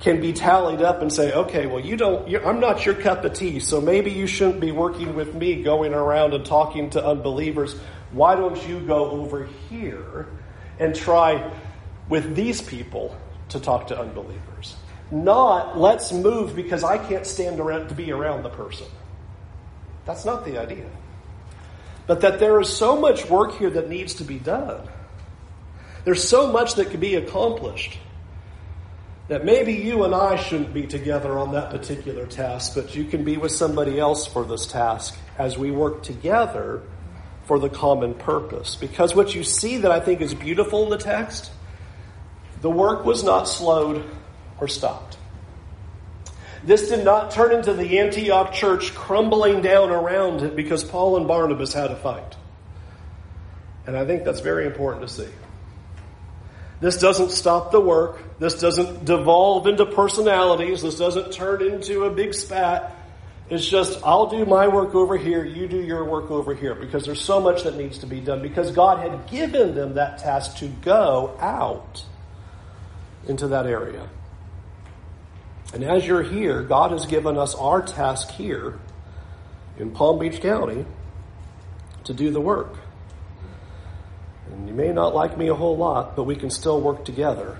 can 0.00 0.20
be 0.20 0.32
tallied 0.32 0.82
up 0.82 1.00
and 1.00 1.12
say, 1.12 1.32
okay, 1.32 1.66
well, 1.66 1.80
you 1.80 1.96
don't, 1.96 2.28
I'm 2.44 2.58
not 2.60 2.84
your 2.84 2.94
cup 2.94 3.24
of 3.24 3.32
tea, 3.32 3.60
so 3.60 3.80
maybe 3.80 4.10
you 4.10 4.26
shouldn't 4.26 4.60
be 4.60 4.72
working 4.72 5.14
with 5.14 5.34
me 5.34 5.62
going 5.62 5.94
around 5.94 6.34
and 6.34 6.44
talking 6.44 6.90
to 6.90 7.06
unbelievers. 7.06 7.74
Why 8.10 8.34
don't 8.34 8.68
you 8.68 8.80
go 8.80 9.10
over 9.10 9.48
here 9.70 10.26
and 10.78 10.94
try 10.94 11.50
with 12.08 12.34
these 12.34 12.60
people 12.60 13.16
to 13.50 13.60
talk 13.60 13.86
to 13.88 13.98
unbelievers? 13.98 14.76
Not 15.14 15.78
let's 15.78 16.12
move 16.12 16.56
because 16.56 16.82
I 16.82 16.98
can't 16.98 17.24
stand 17.24 17.60
around 17.60 17.88
to 17.88 17.94
be 17.94 18.10
around 18.10 18.42
the 18.42 18.48
person. 18.48 18.88
That's 20.06 20.24
not 20.24 20.44
the 20.44 20.58
idea. 20.58 20.90
But 22.08 22.22
that 22.22 22.40
there 22.40 22.60
is 22.60 22.68
so 22.68 23.00
much 23.00 23.30
work 23.30 23.56
here 23.56 23.70
that 23.70 23.88
needs 23.88 24.14
to 24.14 24.24
be 24.24 24.40
done. 24.40 24.88
There's 26.04 26.28
so 26.28 26.50
much 26.50 26.74
that 26.74 26.90
can 26.90 26.98
be 26.98 27.14
accomplished 27.14 27.96
that 29.28 29.44
maybe 29.44 29.74
you 29.74 30.02
and 30.02 30.16
I 30.16 30.34
shouldn't 30.34 30.74
be 30.74 30.88
together 30.88 31.38
on 31.38 31.52
that 31.52 31.70
particular 31.70 32.26
task, 32.26 32.74
but 32.74 32.96
you 32.96 33.04
can 33.04 33.22
be 33.22 33.36
with 33.36 33.52
somebody 33.52 34.00
else 34.00 34.26
for 34.26 34.44
this 34.44 34.66
task 34.66 35.16
as 35.38 35.56
we 35.56 35.70
work 35.70 36.02
together 36.02 36.82
for 37.44 37.60
the 37.60 37.68
common 37.68 38.14
purpose. 38.14 38.74
Because 38.74 39.14
what 39.14 39.32
you 39.32 39.44
see 39.44 39.78
that 39.78 39.92
I 39.92 40.00
think 40.00 40.20
is 40.20 40.34
beautiful 40.34 40.82
in 40.82 40.90
the 40.90 40.98
text, 40.98 41.52
the 42.62 42.70
work 42.70 43.04
was 43.04 43.22
not 43.22 43.44
slowed 43.44 44.04
or 44.64 44.68
stopped. 44.68 45.18
This 46.64 46.88
did 46.88 47.04
not 47.04 47.30
turn 47.30 47.52
into 47.52 47.74
the 47.74 47.98
Antioch 47.98 48.54
church 48.54 48.94
crumbling 48.94 49.60
down 49.60 49.90
around 49.90 50.40
it 50.40 50.56
because 50.56 50.82
Paul 50.82 51.18
and 51.18 51.28
Barnabas 51.28 51.74
had 51.74 51.90
a 51.90 51.96
fight. 51.96 52.36
And 53.86 53.96
I 53.96 54.06
think 54.06 54.24
that's 54.24 54.40
very 54.40 54.64
important 54.64 55.06
to 55.06 55.12
see. 55.12 55.28
This 56.80 56.98
doesn't 56.98 57.30
stop 57.30 57.70
the 57.70 57.80
work. 57.80 58.38
This 58.38 58.58
doesn't 58.58 59.04
devolve 59.04 59.66
into 59.66 59.84
personalities. 59.84 60.80
This 60.80 60.96
doesn't 60.96 61.32
turn 61.32 61.62
into 61.62 62.04
a 62.04 62.10
big 62.10 62.32
spat. 62.32 62.96
It's 63.50 63.68
just, 63.68 64.02
I'll 64.02 64.30
do 64.30 64.46
my 64.46 64.68
work 64.68 64.94
over 64.94 65.18
here, 65.18 65.44
you 65.44 65.68
do 65.68 65.78
your 65.78 66.04
work 66.04 66.30
over 66.30 66.54
here, 66.54 66.74
because 66.74 67.04
there's 67.04 67.20
so 67.20 67.40
much 67.40 67.64
that 67.64 67.76
needs 67.76 67.98
to 67.98 68.06
be 68.06 68.20
done, 68.20 68.40
because 68.40 68.70
God 68.70 69.00
had 69.00 69.26
given 69.26 69.74
them 69.74 69.94
that 69.94 70.16
task 70.16 70.56
to 70.58 70.68
go 70.68 71.36
out 71.38 72.02
into 73.28 73.48
that 73.48 73.66
area. 73.66 74.08
And 75.74 75.82
as 75.82 76.06
you're 76.06 76.22
here, 76.22 76.62
God 76.62 76.92
has 76.92 77.04
given 77.04 77.36
us 77.36 77.56
our 77.56 77.82
task 77.82 78.30
here 78.30 78.78
in 79.76 79.90
Palm 79.90 80.20
Beach 80.20 80.40
County 80.40 80.86
to 82.04 82.14
do 82.14 82.30
the 82.30 82.40
work. 82.40 82.78
And 84.52 84.68
you 84.68 84.74
may 84.74 84.92
not 84.92 85.16
like 85.16 85.36
me 85.36 85.48
a 85.48 85.54
whole 85.54 85.76
lot, 85.76 86.14
but 86.14 86.24
we 86.24 86.36
can 86.36 86.48
still 86.48 86.80
work 86.80 87.04
together, 87.04 87.58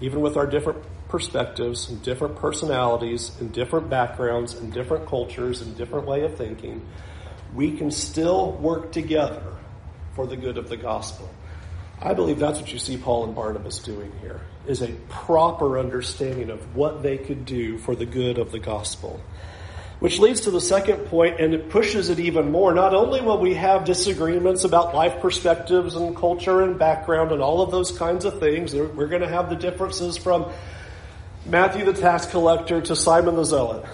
even 0.00 0.22
with 0.22 0.38
our 0.38 0.46
different 0.46 0.82
perspectives 1.10 1.90
and 1.90 2.02
different 2.02 2.36
personalities 2.36 3.38
and 3.38 3.52
different 3.52 3.90
backgrounds 3.90 4.54
and 4.54 4.72
different 4.72 5.06
cultures 5.06 5.60
and 5.60 5.76
different 5.76 6.06
way 6.06 6.22
of 6.22 6.38
thinking. 6.38 6.80
We 7.54 7.72
can 7.72 7.90
still 7.90 8.52
work 8.52 8.90
together 8.90 9.42
for 10.14 10.26
the 10.26 10.38
good 10.38 10.56
of 10.56 10.70
the 10.70 10.78
gospel. 10.78 11.28
I 12.00 12.14
believe 12.14 12.38
that's 12.38 12.58
what 12.58 12.72
you 12.72 12.78
see 12.78 12.96
Paul 12.96 13.24
and 13.26 13.34
Barnabas 13.34 13.80
doing 13.80 14.12
here 14.22 14.40
is 14.66 14.82
a 14.82 14.92
proper 15.08 15.78
understanding 15.78 16.50
of 16.50 16.76
what 16.76 17.02
they 17.02 17.18
could 17.18 17.44
do 17.44 17.78
for 17.78 17.94
the 17.94 18.06
good 18.06 18.38
of 18.38 18.52
the 18.52 18.58
gospel. 18.58 19.20
Which 20.00 20.18
leads 20.18 20.42
to 20.42 20.50
the 20.50 20.60
second 20.60 21.06
point, 21.06 21.40
and 21.40 21.54
it 21.54 21.70
pushes 21.70 22.10
it 22.10 22.18
even 22.18 22.50
more. 22.50 22.74
Not 22.74 22.94
only 22.94 23.20
will 23.20 23.38
we 23.38 23.54
have 23.54 23.84
disagreements 23.84 24.64
about 24.64 24.94
life 24.94 25.20
perspectives 25.20 25.94
and 25.94 26.16
culture 26.16 26.62
and 26.62 26.78
background 26.78 27.32
and 27.32 27.40
all 27.40 27.62
of 27.62 27.70
those 27.70 27.96
kinds 27.96 28.24
of 28.24 28.40
things, 28.40 28.74
we're 28.74 29.06
going 29.06 29.22
to 29.22 29.28
have 29.28 29.48
the 29.48 29.56
differences 29.56 30.16
from 30.16 30.52
Matthew 31.46 31.84
the 31.84 31.92
tax 31.92 32.26
collector 32.26 32.80
to 32.80 32.96
Simon 32.96 33.36
the 33.36 33.44
zealot. 33.44 33.84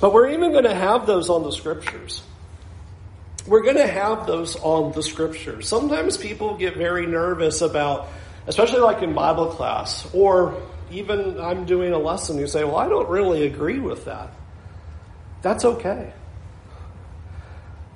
But 0.00 0.12
we're 0.12 0.30
even 0.30 0.52
going 0.52 0.64
to 0.64 0.74
have 0.74 1.06
those 1.06 1.28
on 1.28 1.42
the 1.42 1.52
scriptures. 1.52 2.22
We're 3.46 3.62
going 3.62 3.76
to 3.76 3.86
have 3.86 4.26
those 4.26 4.56
on 4.56 4.92
the 4.92 5.02
scriptures. 5.02 5.66
Sometimes 5.66 6.16
people 6.16 6.56
get 6.56 6.76
very 6.76 7.06
nervous 7.06 7.62
about 7.62 8.08
especially 8.48 8.80
like 8.80 9.02
in 9.02 9.14
Bible 9.14 9.46
class, 9.46 10.08
or 10.12 10.60
even 10.90 11.38
I'm 11.38 11.66
doing 11.66 11.92
a 11.92 11.98
lesson, 11.98 12.38
you 12.38 12.46
say, 12.46 12.64
Well, 12.64 12.76
I 12.76 12.88
don't 12.88 13.08
really 13.08 13.46
agree 13.46 13.78
with 13.78 14.06
that. 14.06 14.32
That's 15.42 15.64
okay. 15.64 16.12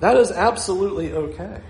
That 0.01 0.17
is 0.17 0.31
absolutely 0.31 1.13
okay. 1.13 1.61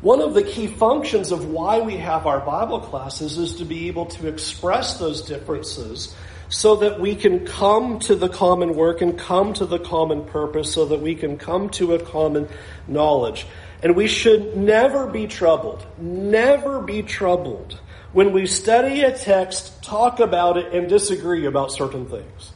One 0.00 0.20
of 0.20 0.34
the 0.34 0.42
key 0.42 0.66
functions 0.66 1.32
of 1.32 1.46
why 1.46 1.80
we 1.80 1.96
have 1.96 2.26
our 2.26 2.40
Bible 2.40 2.80
classes 2.80 3.38
is 3.38 3.56
to 3.56 3.64
be 3.64 3.88
able 3.88 4.06
to 4.06 4.28
express 4.28 4.98
those 4.98 5.22
differences 5.22 6.14
so 6.48 6.76
that 6.76 7.00
we 7.00 7.16
can 7.16 7.46
come 7.46 7.98
to 8.00 8.14
the 8.14 8.28
common 8.28 8.74
work 8.74 9.00
and 9.00 9.18
come 9.18 9.52
to 9.54 9.66
the 9.66 9.78
common 9.78 10.24
purpose 10.24 10.72
so 10.72 10.86
that 10.86 11.00
we 11.00 11.14
can 11.14 11.38
come 11.38 11.70
to 11.70 11.94
a 11.94 11.98
common 11.98 12.48
knowledge. 12.86 13.46
And 13.82 13.94
we 13.94 14.06
should 14.06 14.56
never 14.56 15.06
be 15.06 15.26
troubled, 15.26 15.86
never 15.98 16.80
be 16.80 17.02
troubled 17.02 17.78
when 18.12 18.32
we 18.32 18.46
study 18.46 19.02
a 19.02 19.16
text, 19.16 19.82
talk 19.82 20.20
about 20.20 20.56
it, 20.56 20.72
and 20.72 20.88
disagree 20.88 21.44
about 21.44 21.70
certain 21.70 22.06
things. 22.06 22.52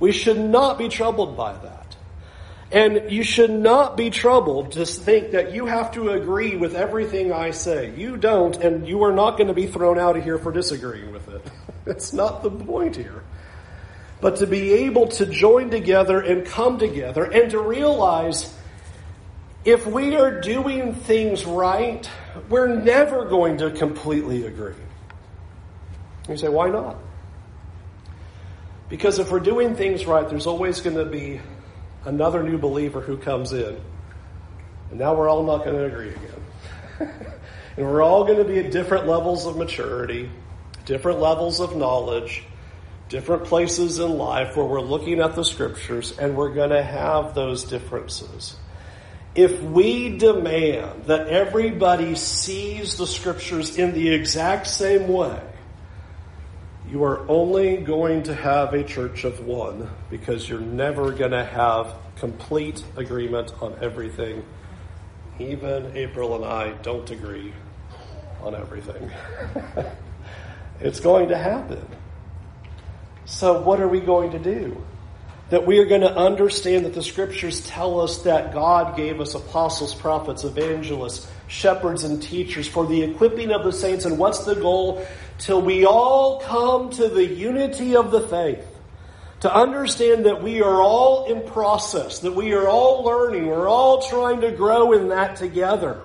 We 0.00 0.12
should 0.12 0.38
not 0.38 0.78
be 0.78 0.88
troubled 0.88 1.36
by 1.36 1.52
that. 1.52 1.96
And 2.72 3.12
you 3.12 3.22
should 3.22 3.50
not 3.50 3.96
be 3.96 4.10
troubled 4.10 4.72
to 4.72 4.86
think 4.86 5.32
that 5.32 5.52
you 5.52 5.66
have 5.66 5.92
to 5.92 6.10
agree 6.10 6.56
with 6.56 6.74
everything 6.74 7.32
I 7.32 7.50
say. 7.50 7.94
You 7.94 8.16
don't, 8.16 8.56
and 8.56 8.88
you 8.88 9.04
are 9.04 9.12
not 9.12 9.36
going 9.36 9.48
to 9.48 9.54
be 9.54 9.66
thrown 9.66 9.98
out 9.98 10.16
of 10.16 10.24
here 10.24 10.38
for 10.38 10.50
disagreeing 10.50 11.12
with 11.12 11.28
it. 11.28 11.50
That's 11.84 12.12
not 12.12 12.42
the 12.42 12.50
point 12.50 12.96
here. 12.96 13.22
But 14.20 14.36
to 14.36 14.46
be 14.46 14.72
able 14.72 15.08
to 15.08 15.26
join 15.26 15.70
together 15.70 16.18
and 16.18 16.46
come 16.46 16.78
together 16.78 17.24
and 17.24 17.50
to 17.50 17.60
realize 17.60 18.52
if 19.64 19.86
we 19.86 20.14
are 20.14 20.40
doing 20.40 20.94
things 20.94 21.44
right, 21.46 22.08
we're 22.48 22.74
never 22.74 23.24
going 23.24 23.58
to 23.58 23.70
completely 23.70 24.46
agree. 24.46 24.74
You 26.28 26.36
say, 26.36 26.48
why 26.48 26.68
not? 26.68 26.98
Because 28.88 29.18
if 29.18 29.30
we're 29.30 29.40
doing 29.40 29.74
things 29.74 30.04
right, 30.04 30.28
there's 30.28 30.46
always 30.46 30.80
going 30.80 30.96
to 30.96 31.06
be 31.06 31.40
another 32.04 32.42
new 32.42 32.58
believer 32.58 33.00
who 33.00 33.16
comes 33.16 33.52
in. 33.52 33.80
And 34.90 34.98
now 34.98 35.14
we're 35.14 35.28
all 35.28 35.42
not 35.42 35.64
going 35.64 35.76
to 35.76 35.84
agree 35.84 36.10
again. 36.10 37.14
and 37.78 37.86
we're 37.86 38.02
all 38.02 38.24
going 38.24 38.38
to 38.38 38.44
be 38.44 38.58
at 38.58 38.70
different 38.70 39.06
levels 39.06 39.46
of 39.46 39.56
maturity, 39.56 40.30
different 40.84 41.20
levels 41.20 41.60
of 41.60 41.74
knowledge, 41.74 42.44
different 43.08 43.44
places 43.44 43.98
in 43.98 44.18
life 44.18 44.56
where 44.56 44.66
we're 44.66 44.82
looking 44.82 45.20
at 45.20 45.34
the 45.34 45.42
scriptures 45.42 46.18
and 46.18 46.36
we're 46.36 46.52
going 46.52 46.70
to 46.70 46.82
have 46.82 47.34
those 47.34 47.64
differences 47.64 48.56
if 49.34 49.60
we 49.62 50.16
demand 50.16 51.06
that 51.06 51.28
everybody 51.28 52.14
sees 52.14 52.96
the 52.96 53.06
scriptures 53.06 53.76
in 53.76 53.92
the 53.92 54.10
exact 54.10 54.66
same 54.66 55.08
way, 55.08 55.40
you 56.88 57.02
are 57.02 57.28
only 57.28 57.78
going 57.78 58.22
to 58.24 58.34
have 58.34 58.74
a 58.74 58.84
church 58.84 59.24
of 59.24 59.44
one 59.44 59.90
because 60.10 60.48
you're 60.48 60.60
never 60.60 61.10
going 61.10 61.32
to 61.32 61.44
have 61.44 61.96
complete 62.16 62.84
agreement 62.96 63.52
on 63.60 63.76
everything. 63.80 64.44
Even 65.40 65.96
April 65.96 66.36
and 66.36 66.44
I 66.44 66.72
don't 66.82 67.10
agree 67.10 67.52
on 68.40 68.54
everything. 68.54 69.10
it's 70.80 71.00
going 71.00 71.30
to 71.30 71.36
happen. 71.36 71.84
So, 73.24 73.60
what 73.62 73.80
are 73.80 73.88
we 73.88 74.00
going 74.00 74.30
to 74.32 74.38
do? 74.38 74.80
That 75.50 75.66
we 75.66 75.78
are 75.78 75.84
going 75.84 76.00
to 76.00 76.16
understand 76.16 76.86
that 76.86 76.94
the 76.94 77.02
scriptures 77.02 77.66
tell 77.66 78.00
us 78.00 78.22
that 78.22 78.54
God 78.54 78.96
gave 78.96 79.20
us 79.20 79.34
apostles, 79.34 79.94
prophets, 79.94 80.44
evangelists, 80.44 81.30
shepherds, 81.48 82.04
and 82.04 82.22
teachers 82.22 82.66
for 82.66 82.86
the 82.86 83.02
equipping 83.02 83.50
of 83.50 83.64
the 83.64 83.72
saints. 83.72 84.04
And 84.04 84.18
what's 84.18 84.44
the 84.44 84.54
goal? 84.54 85.06
Till 85.38 85.60
we 85.60 85.84
all 85.84 86.40
come 86.40 86.90
to 86.90 87.08
the 87.08 87.26
unity 87.26 87.94
of 87.96 88.10
the 88.10 88.20
faith. 88.20 88.66
To 89.40 89.54
understand 89.54 90.24
that 90.24 90.42
we 90.42 90.62
are 90.62 90.80
all 90.80 91.26
in 91.26 91.46
process, 91.46 92.20
that 92.20 92.32
we 92.32 92.54
are 92.54 92.66
all 92.66 93.04
learning, 93.04 93.46
we're 93.46 93.68
all 93.68 94.00
trying 94.00 94.40
to 94.40 94.50
grow 94.50 94.92
in 94.92 95.08
that 95.08 95.36
together. 95.36 96.00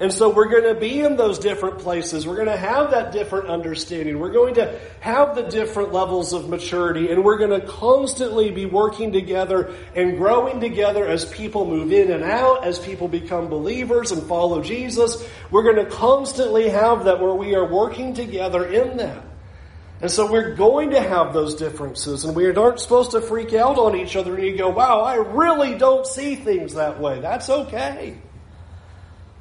And 0.00 0.10
so 0.10 0.30
we're 0.30 0.48
going 0.48 0.74
to 0.74 0.80
be 0.80 1.00
in 1.00 1.16
those 1.16 1.38
different 1.38 1.78
places. 1.80 2.26
We're 2.26 2.36
going 2.36 2.46
to 2.46 2.56
have 2.56 2.92
that 2.92 3.12
different 3.12 3.48
understanding. 3.48 4.18
We're 4.18 4.32
going 4.32 4.54
to 4.54 4.80
have 5.00 5.34
the 5.34 5.42
different 5.42 5.92
levels 5.92 6.32
of 6.32 6.48
maturity 6.48 7.12
and 7.12 7.22
we're 7.22 7.36
going 7.36 7.60
to 7.60 7.66
constantly 7.66 8.50
be 8.50 8.64
working 8.64 9.12
together 9.12 9.74
and 9.94 10.16
growing 10.16 10.58
together 10.58 11.06
as 11.06 11.26
people 11.26 11.66
move 11.66 11.92
in 11.92 12.10
and 12.10 12.24
out, 12.24 12.64
as 12.64 12.78
people 12.78 13.08
become 13.08 13.48
believers 13.48 14.10
and 14.10 14.22
follow 14.22 14.62
Jesus. 14.62 15.22
We're 15.50 15.64
going 15.64 15.84
to 15.84 15.90
constantly 15.94 16.70
have 16.70 17.04
that 17.04 17.20
where 17.20 17.34
we 17.34 17.54
are 17.54 17.70
working 17.70 18.14
together 18.14 18.64
in 18.64 18.96
that. 18.96 19.22
And 20.00 20.10
so 20.10 20.32
we're 20.32 20.54
going 20.54 20.92
to 20.92 21.00
have 21.02 21.34
those 21.34 21.56
differences 21.56 22.24
and 22.24 22.34
we 22.34 22.46
aren't 22.46 22.80
supposed 22.80 23.10
to 23.10 23.20
freak 23.20 23.52
out 23.52 23.76
on 23.76 23.94
each 23.94 24.16
other 24.16 24.34
and 24.34 24.46
you 24.46 24.56
go, 24.56 24.70
wow, 24.70 25.02
I 25.02 25.16
really 25.16 25.76
don't 25.76 26.06
see 26.06 26.36
things 26.36 26.72
that 26.72 26.98
way. 26.98 27.20
That's 27.20 27.50
okay 27.50 28.16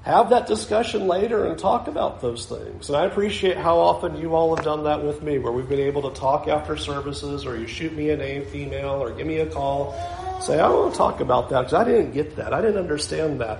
have 0.04 0.30
that 0.30 0.48
discussion 0.48 1.08
later 1.08 1.46
and 1.46 1.60
talk 1.60 1.88
about 1.88 2.22
those 2.22 2.46
things. 2.46 2.88
And 2.88 2.98
I 2.98 3.06
appreciate 3.06 3.58
how 3.58 3.78
often 3.80 4.18
you 4.18 4.34
all 4.34 4.56
have 4.56 4.64
done 4.64 4.86
that 4.86 5.04
with 5.04 5.22
me, 5.22 5.40
where 5.40 5.52
we've 5.52 5.68
been 5.68 5.80
able 5.80 6.10
to 6.10 6.20
talk 6.20 6.48
after 6.48 6.78
services, 6.78 7.46
or 7.46 7.58
you 7.58 7.68
shoot 7.68 7.94
me 7.94 8.10
a 8.10 8.18
name, 8.18 8.46
female, 8.46 9.04
or 9.04 9.12
give 9.12 9.28
me 9.28 9.40
a 9.40 9.46
call. 9.46 9.94
Say, 10.42 10.58
I 10.58 10.70
want 10.70 10.94
to 10.94 10.98
talk 10.98 11.20
about 11.20 11.50
that 11.50 11.62
because 11.62 11.74
I 11.74 11.84
didn't 11.84 12.12
get 12.12 12.38
that. 12.38 12.54
I 12.54 12.62
didn't 12.62 12.78
understand 12.78 13.42
that. 13.42 13.60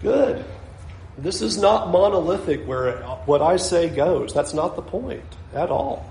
Good. 0.00 0.44
This 1.18 1.42
is 1.42 1.58
not 1.58 1.90
monolithic 1.90 2.64
where 2.66 2.98
what 3.24 3.42
I 3.42 3.56
say 3.56 3.88
goes. 3.88 4.32
That's 4.32 4.54
not 4.54 4.76
the 4.76 4.82
point 4.82 5.24
at 5.52 5.70
all. 5.70 6.08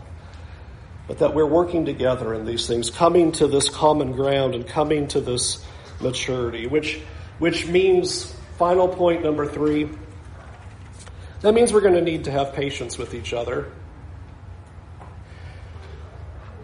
But 1.08 1.20
that 1.20 1.34
we're 1.34 1.46
working 1.46 1.86
together 1.86 2.34
in 2.34 2.46
these 2.46 2.68
things, 2.68 2.90
coming 2.90 3.32
to 3.34 3.48
this 3.48 3.70
common 3.70 4.12
ground 4.14 4.56
and 4.56 4.68
coming 4.68 5.08
to 5.10 5.22
this 5.22 5.64
maturity, 6.02 6.68
which, 6.68 7.00
which 7.38 7.68
means 7.68 8.36
Final 8.58 8.88
point 8.88 9.24
number 9.24 9.46
three. 9.46 9.90
That 11.42 11.54
means 11.54 11.74
we're 11.74 11.82
going 11.82 11.96
to 11.96 12.02
need 12.02 12.24
to 12.24 12.32
have 12.32 12.54
patience 12.54 12.98
with 12.98 13.14
each 13.14 13.34
other. 13.34 13.72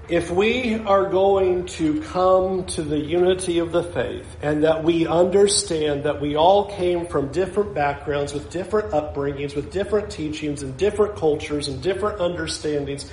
If 0.08 0.30
we 0.30 0.76
are 0.76 1.10
going 1.10 1.68
to 1.68 2.02
come 2.02 2.66
to 2.68 2.82
the 2.82 3.00
unity 3.00 3.60
of 3.60 3.72
the 3.72 3.84
faith 3.84 4.38
and 4.42 4.64
that 4.64 4.84
we 4.84 5.08
understand 5.08 6.04
that 6.04 6.20
we 6.20 6.36
all 6.36 6.66
came 6.66 7.06
from 7.08 7.32
different 7.32 7.74
backgrounds 7.74 8.34
with 8.34 8.50
different 8.50 8.92
upbringings, 8.92 9.56
with 9.56 9.72
different 9.72 10.10
teachings 10.10 10.64
and 10.64 10.76
different 10.76 11.16
cultures 11.16 11.70
and 11.70 11.82
different 11.82 12.20
understandings, 12.20 13.10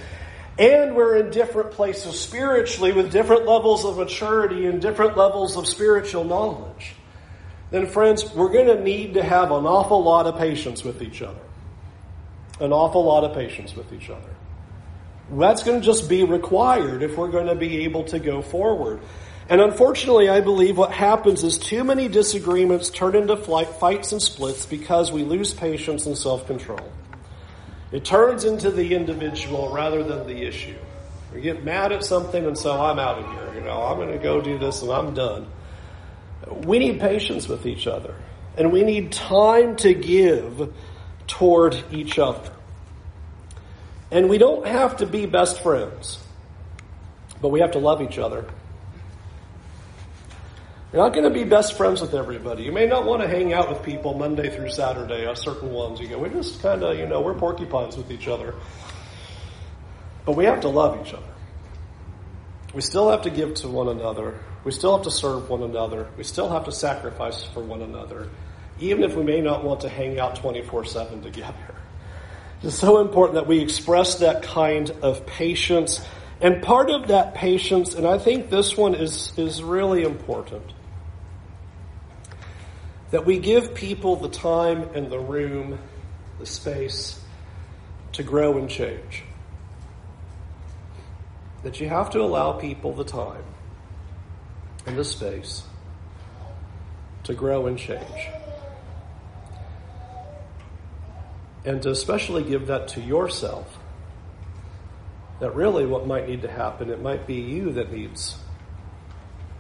and 0.58 0.96
we're 0.96 1.16
in 1.16 1.30
different 1.30 1.70
places 1.70 2.18
spiritually 2.18 2.90
with 2.90 3.12
different 3.12 3.46
levels 3.46 3.84
of 3.84 3.98
maturity 3.98 4.66
and 4.66 4.82
different 4.82 5.16
levels 5.16 5.56
of 5.56 5.68
spiritual 5.68 6.24
knowledge, 6.24 6.94
then, 7.70 7.87
friends, 7.87 8.35
we're 8.35 8.52
going 8.52 8.66
to 8.66 8.83
need 8.83 9.14
to 9.14 9.22
have 9.22 9.50
an 9.50 9.66
awful 9.66 10.02
lot 10.02 10.26
of 10.26 10.38
patience 10.38 10.83
with 10.85 11.02
each 11.02 11.20
other. 11.20 11.40
An 12.61 12.72
awful 12.72 13.04
lot 13.04 13.24
of 13.24 13.35
patience 13.35 13.76
with 13.76 13.92
each 13.92 14.09
other. 14.11 14.31
That's 15.31 15.62
going 15.62 15.81
to 15.81 15.85
just 15.85 16.09
be 16.09 16.24
required 16.24 17.02
if 17.02 17.16
we're 17.16 17.31
going 17.31 17.48
to 17.48 17.54
be 17.54 17.85
able 17.85 18.04
to 18.04 18.18
go 18.18 18.40
forward. 18.40 19.00
And 19.50 19.61
unfortunately, 19.61 20.28
I 20.28 20.40
believe 20.40 20.76
what 20.76 20.92
happens 20.92 21.44
is 21.44 21.59
too 21.59 21.85
many 21.85 22.09
disagreements 22.09 22.90
turn 22.90 23.14
into 23.14 23.37
fights 23.37 24.12
and 24.12 24.20
splits 24.20 24.66
because 24.66 25.12
we 25.12 25.24
lose 25.24 25.54
patience 25.54 26.07
and 26.07 26.16
self 26.16 26.46
control. 26.46 26.92
It 27.92 28.04
turns 28.04 28.44
into 28.44 28.70
the 28.70 28.94
individual 28.94 29.72
rather 29.72 30.02
than 30.02 30.26
the 30.26 30.42
issue. 30.46 30.76
We 31.33 31.40
get 31.40 31.64
mad 31.64 31.92
at 31.92 32.04
something 32.04 32.44
and 32.44 32.57
so 32.57 32.78
I'm 32.78 32.98
out 32.98 33.18
of 33.18 33.33
here. 33.33 33.54
You 33.54 33.61
know, 33.62 33.83
I'm 33.83 33.96
going 33.96 34.12
to 34.12 34.18
go 34.18 34.40
do 34.40 34.59
this 34.59 34.83
and 34.83 34.90
I'm 34.90 35.14
done. 35.14 35.46
We 36.50 36.78
need 36.78 37.00
patience 37.00 37.48
with 37.48 37.66
each 37.66 37.87
other 37.87 38.14
and 38.56 38.72
we 38.72 38.82
need 38.82 39.12
time 39.12 39.76
to 39.76 39.94
give 39.94 40.72
toward 41.26 41.76
each 41.92 42.18
other. 42.18 42.50
And 44.11 44.28
we 44.28 44.38
don't 44.38 44.66
have 44.66 44.98
to 44.98 45.06
be 45.06 45.26
best 45.26 45.62
friends, 45.62 46.18
but 47.42 47.48
we 47.48 47.61
have 47.61 47.72
to 47.72 47.78
love 47.78 48.00
each 48.00 48.18
other 48.18 48.46
you're 50.92 51.02
not 51.02 51.12
going 51.12 51.24
to 51.24 51.30
be 51.30 51.44
best 51.44 51.76
friends 51.76 52.00
with 52.00 52.14
everybody. 52.14 52.62
You 52.62 52.72
may 52.72 52.87
not 52.87 53.04
want 53.04 53.20
to 53.20 53.28
hang 53.28 53.52
out 53.52 53.68
with 53.68 53.82
people 53.82 54.14
Monday 54.14 54.48
through 54.48 54.70
Saturday, 54.70 55.26
uh, 55.26 55.34
certain 55.34 55.70
ones. 55.70 56.00
You 56.00 56.08
go, 56.08 56.18
we're 56.18 56.30
just 56.30 56.62
kind 56.62 56.82
of, 56.82 56.98
you 56.98 57.06
know, 57.06 57.20
we're 57.20 57.34
porcupines 57.34 57.94
with 57.94 58.11
each 58.11 58.26
other. 58.26 58.54
But 60.24 60.32
we 60.32 60.46
have 60.46 60.62
to 60.62 60.68
love 60.68 61.06
each 61.06 61.12
other. 61.12 61.22
We 62.72 62.80
still 62.80 63.11
have 63.11 63.22
to 63.22 63.30
give 63.30 63.52
to 63.56 63.68
one 63.68 63.88
another. 63.88 64.40
We 64.68 64.72
still 64.72 64.94
have 64.94 65.04
to 65.04 65.11
serve 65.11 65.48
one 65.48 65.62
another. 65.62 66.09
We 66.18 66.24
still 66.24 66.50
have 66.50 66.66
to 66.66 66.72
sacrifice 66.72 67.42
for 67.42 67.62
one 67.62 67.81
another, 67.81 68.28
even 68.78 69.02
if 69.02 69.16
we 69.16 69.24
may 69.24 69.40
not 69.40 69.64
want 69.64 69.81
to 69.81 69.88
hang 69.88 70.20
out 70.20 70.37
24 70.37 70.85
7 70.85 71.22
together. 71.22 71.54
It's 72.62 72.74
so 72.74 73.00
important 73.00 73.37
that 73.37 73.46
we 73.46 73.61
express 73.61 74.16
that 74.16 74.42
kind 74.42 74.90
of 75.00 75.24
patience. 75.24 76.07
And 76.42 76.62
part 76.62 76.90
of 76.90 77.09
that 77.09 77.35
patience, 77.35 77.94
and 77.94 78.07
I 78.07 78.18
think 78.18 78.50
this 78.50 78.76
one 78.76 78.94
is, 78.94 79.33
is 79.38 79.62
really 79.62 80.02
important, 80.02 80.74
that 83.11 83.24
we 83.24 83.38
give 83.38 83.74
people 83.74 84.16
the 84.16 84.28
time 84.28 84.83
and 84.94 85.11
the 85.11 85.18
room, 85.18 85.78
the 86.40 86.44
space 86.44 87.18
to 88.12 88.22
grow 88.22 88.59
and 88.59 88.68
change. 88.68 89.22
That 91.62 91.81
you 91.81 91.88
have 91.88 92.11
to 92.11 92.20
allow 92.20 92.52
people 92.52 92.92
the 92.92 93.04
time 93.04 93.44
and 94.88 94.96
the 94.96 95.05
space 95.05 95.62
to 97.24 97.35
grow 97.35 97.66
and 97.66 97.79
change. 97.79 98.29
And 101.64 101.83
to 101.83 101.90
especially 101.90 102.42
give 102.42 102.68
that 102.68 102.88
to 102.88 103.01
yourself. 103.01 103.79
That 105.40 105.55
really 105.55 105.85
what 105.85 106.07
might 106.07 106.27
need 106.27 106.42
to 106.42 106.51
happen, 106.51 106.90
it 106.90 107.03
might 107.03 107.27
be 107.27 107.35
you 107.35 107.70
that 107.72 107.92
needs 107.92 108.37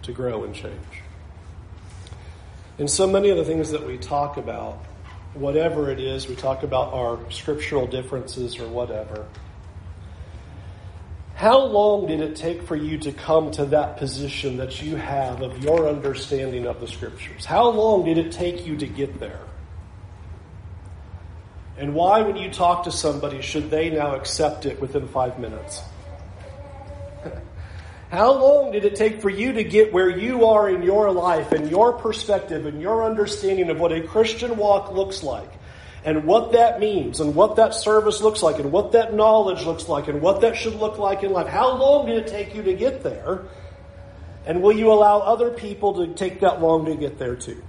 to 0.02 0.12
grow 0.12 0.44
and 0.44 0.54
change. 0.54 1.02
In 2.78 2.88
so 2.88 3.06
many 3.06 3.28
of 3.28 3.36
the 3.36 3.44
things 3.44 3.70
that 3.72 3.86
we 3.86 3.98
talk 3.98 4.38
about, 4.38 4.78
whatever 5.34 5.90
it 5.90 6.00
is, 6.00 6.26
we 6.26 6.36
talk 6.36 6.62
about 6.62 6.94
our 6.94 7.18
scriptural 7.30 7.86
differences 7.86 8.58
or 8.58 8.66
whatever. 8.66 9.26
How 11.38 11.66
long 11.66 12.08
did 12.08 12.20
it 12.20 12.34
take 12.34 12.64
for 12.64 12.74
you 12.74 12.98
to 12.98 13.12
come 13.12 13.52
to 13.52 13.66
that 13.66 13.98
position 13.98 14.56
that 14.56 14.82
you 14.82 14.96
have 14.96 15.40
of 15.40 15.62
your 15.62 15.88
understanding 15.88 16.66
of 16.66 16.80
the 16.80 16.88
scriptures? 16.88 17.44
How 17.44 17.70
long 17.70 18.04
did 18.04 18.18
it 18.18 18.32
take 18.32 18.66
you 18.66 18.76
to 18.78 18.88
get 18.88 19.20
there? 19.20 19.38
And 21.76 21.94
why, 21.94 22.22
when 22.22 22.34
you 22.34 22.50
talk 22.50 22.82
to 22.84 22.90
somebody, 22.90 23.40
should 23.40 23.70
they 23.70 23.88
now 23.88 24.16
accept 24.16 24.66
it 24.66 24.80
within 24.80 25.06
five 25.06 25.38
minutes? 25.38 25.80
How 28.10 28.32
long 28.32 28.72
did 28.72 28.84
it 28.84 28.96
take 28.96 29.22
for 29.22 29.30
you 29.30 29.52
to 29.52 29.62
get 29.62 29.92
where 29.92 30.10
you 30.10 30.46
are 30.46 30.68
in 30.68 30.82
your 30.82 31.12
life 31.12 31.52
and 31.52 31.70
your 31.70 31.92
perspective 31.92 32.66
and 32.66 32.82
your 32.82 33.04
understanding 33.04 33.70
of 33.70 33.78
what 33.78 33.92
a 33.92 34.00
Christian 34.00 34.56
walk 34.56 34.90
looks 34.90 35.22
like 35.22 35.52
and 36.04 36.24
what 36.24 36.52
that 36.52 36.80
means 36.80 37.20
and 37.20 37.34
what 37.34 37.56
that 37.56 37.74
service 37.74 38.20
looks 38.20 38.42
like 38.42 38.58
and 38.58 38.72
what 38.72 38.92
that 38.92 39.14
knowledge 39.14 39.64
looks 39.64 39.88
like 39.88 40.08
and 40.08 40.20
what 40.22 40.42
that 40.42 40.56
should 40.56 40.74
look 40.76 40.98
like 40.98 41.22
in 41.22 41.32
life? 41.32 41.48
How 41.48 41.76
long 41.76 42.06
did 42.06 42.18
it 42.18 42.26
take 42.28 42.54
you 42.54 42.62
to 42.62 42.74
get 42.74 43.02
there? 43.02 43.42
And 44.46 44.62
will 44.62 44.72
you 44.72 44.92
allow 44.92 45.18
other 45.18 45.50
people 45.50 45.94
to 46.06 46.14
take 46.14 46.40
that 46.40 46.62
long 46.62 46.86
to 46.86 46.94
get 46.94 47.18
there 47.18 47.36
too? 47.36 47.62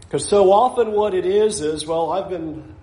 Because 0.00 0.28
so 0.28 0.52
often 0.52 0.92
what 0.92 1.14
it 1.14 1.24
is 1.24 1.60
is, 1.60 1.86
well, 1.86 2.10
I've 2.12 2.28
been, 2.28 2.74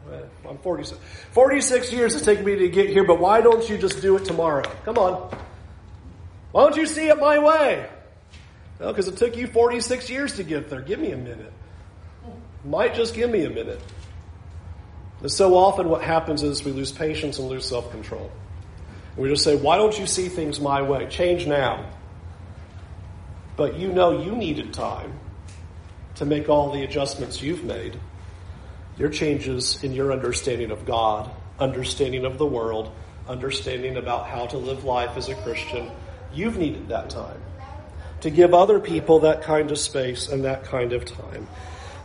I'm 0.48 0.58
46. 0.60 1.00
46 1.32 1.94
years 1.94 2.16
it's 2.16 2.26
taken 2.26 2.46
me 2.46 2.56
to 2.56 2.70
get 2.70 2.90
here, 2.90 3.04
but 3.04 3.20
why 3.20 3.42
don't 3.42 3.68
you 3.70 3.78
just 3.78 4.02
do 4.02 4.16
it 4.16 4.26
tomorrow? 4.26 4.64
Come 4.86 4.98
on. 4.98 5.38
Why 6.52 6.64
don't 6.64 6.76
you 6.76 6.88
see 6.88 7.08
it 7.08 7.20
my 7.20 7.38
way? 7.38 7.88
Well, 8.80 8.92
because 8.92 9.08
it 9.08 9.18
took 9.18 9.36
you 9.36 9.48
46 9.48 10.10
years 10.10 10.36
to 10.38 10.44
get 10.44 10.70
there. 10.70 10.82
Give 10.82 11.00
me 11.00 11.12
a 11.12 11.18
minute. 11.18 11.54
Might 12.66 12.96
just 12.96 13.14
give 13.14 13.30
me 13.30 13.46
a 13.46 13.50
minute. 13.50 13.82
But 15.22 15.32
so 15.32 15.56
often 15.56 15.90
what 15.90 16.02
happens 16.02 16.44
is 16.44 16.64
we 16.64 16.72
lose 16.72 16.92
patience 16.92 17.40
and 17.40 17.50
lose 17.50 17.66
self 17.66 17.92
control. 17.92 18.32
We 19.18 19.30
just 19.30 19.44
say, 19.44 19.56
why 19.56 19.78
don't 19.78 19.98
you 20.00 20.08
see 20.08 20.30
things 20.30 20.60
my 20.60 20.82
way? 20.82 21.08
Change 21.08 21.46
now. 21.46 21.86
But 23.58 23.78
you 23.78 23.92
know 23.92 24.22
you 24.22 24.34
needed 24.36 24.74
time 24.74 25.20
to 26.16 26.26
make 26.26 26.48
all 26.48 26.72
the 26.72 26.84
adjustments 26.84 27.42
you've 27.42 27.64
made. 27.64 28.00
Your 28.98 29.10
changes 29.10 29.84
in 29.84 29.94
your 29.94 30.14
understanding 30.14 30.72
of 30.72 30.86
God, 30.86 31.30
understanding 31.60 32.26
of 32.26 32.38
the 32.38 32.46
world, 32.46 32.92
understanding 33.28 33.98
about 33.98 34.28
how 34.28 34.46
to 34.48 34.58
live 34.58 34.86
life 34.86 35.18
as 35.18 35.28
a 35.28 35.36
Christian, 35.36 35.92
You've 36.34 36.58
needed 36.58 36.90
that 36.90 37.10
time 37.10 37.42
to 38.22 38.30
give 38.30 38.54
other 38.54 38.80
people 38.80 39.20
that 39.22 39.42
kind 39.42 39.72
of 39.72 39.80
space 39.80 40.28
and 40.28 40.44
that 40.46 40.64
kind 40.66 40.94
of 40.94 41.06
time. 41.06 41.48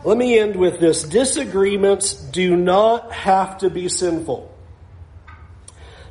Let 0.05 0.17
me 0.17 0.37
end 0.37 0.55
with 0.55 0.79
this. 0.79 1.01
Disagreements 1.01 2.13
do 2.13 2.55
not 2.55 3.11
have 3.11 3.57
to 3.59 3.71
be 3.71 3.89
sinful. 3.89 4.53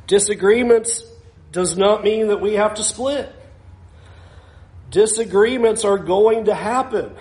Disagreements 0.05 1.01
does 1.53 1.77
not 1.77 2.03
mean 2.03 2.27
that 2.27 2.41
we 2.41 2.55
have 2.55 2.73
to 2.73 2.83
split. 2.83 3.33
Disagreements 4.91 5.85
are 5.85 5.97
going 5.97 6.45
to 6.45 6.53
happen 6.53 7.15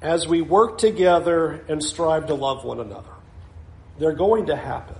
as 0.00 0.26
we 0.26 0.40
work 0.40 0.78
together 0.78 1.64
and 1.68 1.84
strive 1.84 2.28
to 2.28 2.34
love 2.34 2.64
one 2.64 2.80
another. 2.80 3.12
They're 3.98 4.14
going 4.14 4.46
to 4.46 4.56
happen. 4.56 4.96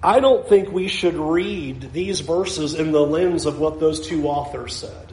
I 0.00 0.20
don't 0.20 0.48
think 0.48 0.70
we 0.70 0.86
should 0.86 1.16
read 1.16 1.92
these 1.92 2.20
verses 2.20 2.74
in 2.74 2.92
the 2.92 3.00
lens 3.00 3.44
of 3.44 3.58
what 3.58 3.80
those 3.80 4.06
two 4.06 4.28
authors 4.28 4.76
said, 4.76 5.05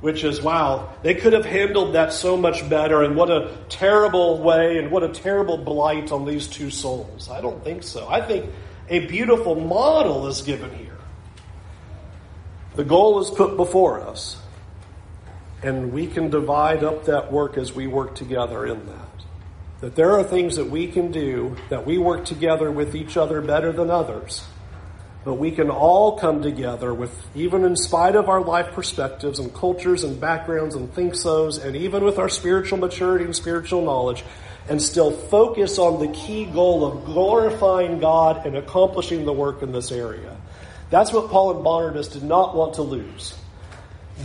which 0.00 0.24
is, 0.24 0.40
wow, 0.40 0.94
they 1.02 1.14
could 1.14 1.32
have 1.32 1.44
handled 1.44 1.94
that 1.94 2.12
so 2.12 2.36
much 2.36 2.68
better, 2.68 3.02
and 3.02 3.16
what 3.16 3.30
a 3.30 3.56
terrible 3.68 4.38
way, 4.42 4.78
and 4.78 4.90
what 4.90 5.02
a 5.02 5.08
terrible 5.08 5.58
blight 5.58 6.10
on 6.12 6.24
these 6.24 6.46
two 6.46 6.70
souls. 6.70 7.28
I 7.28 7.40
don't 7.40 7.62
think 7.62 7.82
so. 7.82 8.08
I 8.08 8.20
think 8.20 8.50
a 8.88 9.06
beautiful 9.06 9.54
model 9.54 10.26
is 10.26 10.42
given 10.42 10.74
here. 10.74 10.96
The 12.76 12.84
goal 12.84 13.20
is 13.20 13.30
put 13.30 13.56
before 13.56 14.00
us, 14.00 14.36
and 15.62 15.92
we 15.92 16.06
can 16.06 16.30
divide 16.30 16.82
up 16.82 17.04
that 17.04 17.30
work 17.30 17.58
as 17.58 17.74
we 17.74 17.86
work 17.86 18.14
together 18.14 18.66
in 18.66 18.86
that 18.86 19.10
that 19.80 19.94
there 19.94 20.12
are 20.12 20.22
things 20.22 20.56
that 20.56 20.66
we 20.66 20.86
can 20.86 21.10
do 21.10 21.56
that 21.70 21.86
we 21.86 21.98
work 21.98 22.24
together 22.24 22.70
with 22.70 22.94
each 22.94 23.16
other 23.16 23.40
better 23.40 23.72
than 23.72 23.90
others. 23.90 24.44
But 25.24 25.34
we 25.34 25.50
can 25.50 25.70
all 25.70 26.18
come 26.18 26.42
together 26.42 26.94
with, 26.94 27.14
even 27.34 27.64
in 27.64 27.76
spite 27.76 28.16
of 28.16 28.28
our 28.28 28.40
life 28.40 28.72
perspectives 28.72 29.38
and 29.38 29.54
cultures 29.54 30.02
and 30.02 30.20
backgrounds 30.20 30.74
and 30.74 30.92
think 30.94 31.14
so's, 31.14 31.58
and 31.58 31.76
even 31.76 32.04
with 32.04 32.18
our 32.18 32.28
spiritual 32.28 32.78
maturity 32.78 33.24
and 33.24 33.36
spiritual 33.36 33.82
knowledge, 33.82 34.24
and 34.68 34.80
still 34.80 35.10
focus 35.10 35.78
on 35.78 36.00
the 36.00 36.12
key 36.12 36.46
goal 36.46 36.86
of 36.86 37.04
glorifying 37.04 37.98
God 37.98 38.46
and 38.46 38.56
accomplishing 38.56 39.24
the 39.24 39.32
work 39.32 39.62
in 39.62 39.72
this 39.72 39.92
area. 39.92 40.36
That's 40.88 41.12
what 41.12 41.28
Paul 41.28 41.56
and 41.56 41.64
Barnabas 41.64 42.08
did 42.08 42.22
not 42.22 42.56
want 42.56 42.74
to 42.74 42.82
lose. 42.82 43.34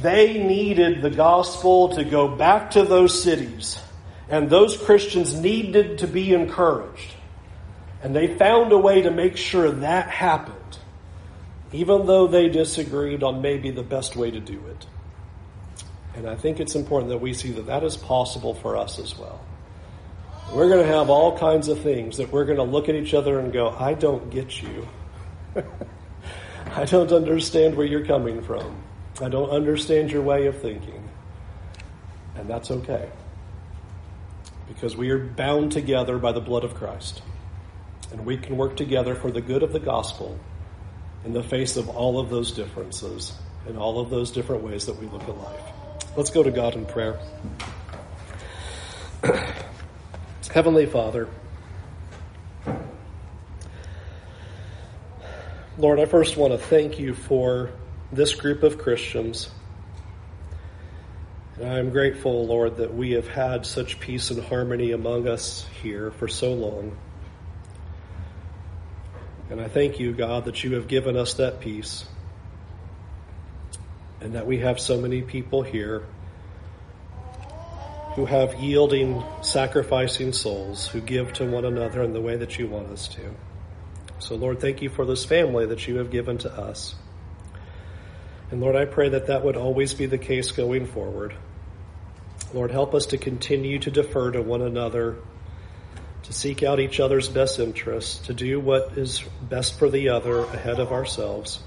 They 0.02 0.44
needed 0.44 1.02
the 1.02 1.10
gospel 1.10 1.90
to 1.96 2.04
go 2.04 2.28
back 2.28 2.72
to 2.72 2.84
those 2.84 3.22
cities 3.22 3.80
and 4.30 4.50
those 4.50 4.78
Christians 4.78 5.40
needed 5.40 6.00
to 6.00 6.08
be 6.08 6.34
encouraged. 6.34 7.14
And 8.02 8.16
they 8.16 8.36
found 8.36 8.72
a 8.72 8.78
way 8.78 9.04
to 9.04 9.12
make 9.12 9.38
sure 9.38 9.72
that 9.72 10.10
happened, 10.10 10.55
even 11.76 12.06
though 12.06 12.26
they 12.26 12.48
disagreed 12.48 13.22
on 13.22 13.42
maybe 13.42 13.70
the 13.70 13.84
best 13.84 14.16
way 14.16 14.32
to 14.32 14.40
do 14.40 14.66
it. 14.68 14.86
And 16.16 16.26
I 16.26 16.36
think 16.36 16.62
it's 16.62 16.74
important 16.74 17.10
that 17.10 17.18
we 17.18 17.34
see 17.34 17.52
that 17.52 17.66
that 17.66 17.84
is 17.84 17.98
possible 17.98 18.54
for 18.54 18.78
us 18.78 18.98
as 18.98 19.18
well. 19.18 19.42
We're 20.54 20.70
going 20.70 20.86
to 20.86 20.94
have 20.94 21.10
all 21.10 21.38
kinds 21.38 21.68
of 21.68 21.82
things 21.82 22.16
that 22.16 22.32
we're 22.32 22.46
going 22.46 22.60
to 22.60 22.64
look 22.64 22.88
at 22.88 22.96
each 22.96 23.14
other 23.14 23.40
and 23.40 23.52
go, 23.52 23.72
I 23.72 23.94
don't 23.94 24.30
get 24.30 24.62
you. 24.62 24.88
I 26.68 26.86
don't 26.86 27.12
understand 27.12 27.76
where 27.76 27.86
you're 27.86 28.06
coming 28.06 28.42
from. 28.42 28.82
I 29.22 29.28
don't 29.28 29.50
understand 29.50 30.12
your 30.12 30.22
way 30.22 30.46
of 30.46 30.62
thinking. 30.62 31.10
And 32.36 32.50
that's 32.50 32.72
okay. 32.72 33.10
Because 34.70 34.96
we 34.96 35.10
are 35.10 35.20
bound 35.20 35.74
together 35.74 36.18
by 36.20 36.32
the 36.32 36.42
blood 36.42 36.64
of 36.64 36.74
Christ. 36.74 37.22
And 38.14 38.26
we 38.26 38.38
can 38.38 38.56
work 38.56 38.78
together 38.78 39.14
for 39.14 39.30
the 39.30 39.42
good 39.42 39.62
of 39.62 39.74
the 39.74 39.80
gospel 39.80 40.40
in 41.26 41.34
the 41.34 41.44
face 41.44 41.76
of 41.76 41.90
all 41.90 42.20
of 42.20 42.30
those 42.30 42.52
differences 42.52 43.34
and 43.68 43.78
all 43.78 44.00
of 44.00 44.12
those 44.12 44.32
different 44.32 44.64
ways 44.64 44.86
that 44.86 44.98
we 45.00 45.08
look 45.08 45.24
at 45.24 45.38
life. 45.38 45.62
Let's 46.16 46.30
go 46.30 46.44
to 46.44 46.52
God 46.52 46.76
in 46.76 46.86
prayer. 46.86 47.20
Heavenly 50.54 50.86
Father, 50.86 51.28
Lord, 55.78 56.00
I 56.00 56.06
first 56.06 56.38
want 56.38 56.54
to 56.54 56.60
thank 56.60 57.00
you 57.00 57.14
for 57.14 57.72
this 58.12 58.36
group 58.36 58.64
of 58.64 58.78
Christians. 58.78 59.50
And 61.58 61.68
I 61.68 61.80
am 61.80 61.90
grateful, 61.90 62.46
Lord, 62.46 62.78
that 62.78 62.94
we 62.94 63.12
have 63.12 63.28
had 63.28 63.66
such 63.66 64.00
peace 64.00 64.30
and 64.30 64.42
harmony 64.44 64.92
among 64.92 65.28
us 65.28 65.66
here 65.82 66.12
for 66.12 66.28
so 66.28 66.54
long. 66.54 66.96
And 69.50 69.62
I 69.62 69.68
thank 69.68 70.00
you, 70.00 70.14
God, 70.14 70.46
that 70.46 70.64
you 70.64 70.76
have 70.76 70.88
given 70.88 71.16
us 71.16 71.36
that 71.36 71.60
peace 71.60 72.06
and 74.22 74.34
that 74.34 74.48
we 74.48 74.60
have 74.60 74.80
so 74.80 75.00
many 75.00 75.22
people 75.22 75.62
here 75.62 76.04
who 78.16 78.26
have 78.26 78.56
yielding, 78.56 79.24
sacrificing 79.42 80.32
souls 80.34 80.88
who 80.88 81.02
give 81.02 81.34
to 81.34 81.46
one 81.46 81.66
another 81.66 82.02
in 82.02 82.14
the 82.14 82.22
way 82.22 82.38
that 82.38 82.58
you 82.58 82.68
want 82.68 82.88
us 82.88 83.08
to. 83.10 83.22
So, 84.20 84.36
Lord, 84.36 84.60
thank 84.62 84.82
you 84.82 84.90
for 84.90 85.06
this 85.06 85.26
family 85.26 85.66
that 85.68 85.88
you 85.88 85.98
have 85.98 86.10
given 86.10 86.38
to 86.40 86.52
us. 86.52 86.96
And 88.52 88.62
Lord, 88.62 88.76
I 88.76 88.86
pray 88.86 89.10
that 89.10 89.28
that 89.28 89.44
would 89.44 89.58
always 89.58 89.94
be 89.94 90.06
the 90.06 90.18
case 90.18 90.52
going 90.52 90.86
forward. 90.86 91.36
Lord, 92.54 92.72
help 92.72 92.96
us 92.96 93.08
to 93.08 93.18
continue 93.18 93.80
to 93.80 93.92
defer 93.92 94.32
to 94.32 94.42
one 94.42 94.62
another, 94.62 95.18
to 96.26 96.34
seek 96.34 96.64
out 96.64 96.80
each 96.80 97.00
other's 97.00 97.28
best 97.28 97.60
interests, 97.60 98.26
to 98.28 98.34
do 98.34 98.60
what 98.60 98.98
is 98.98 99.24
best 99.42 99.78
for 99.78 99.90
the 99.90 100.10
other 100.10 100.40
ahead 100.40 100.80
of 100.80 100.92
ourselves. 100.92 101.60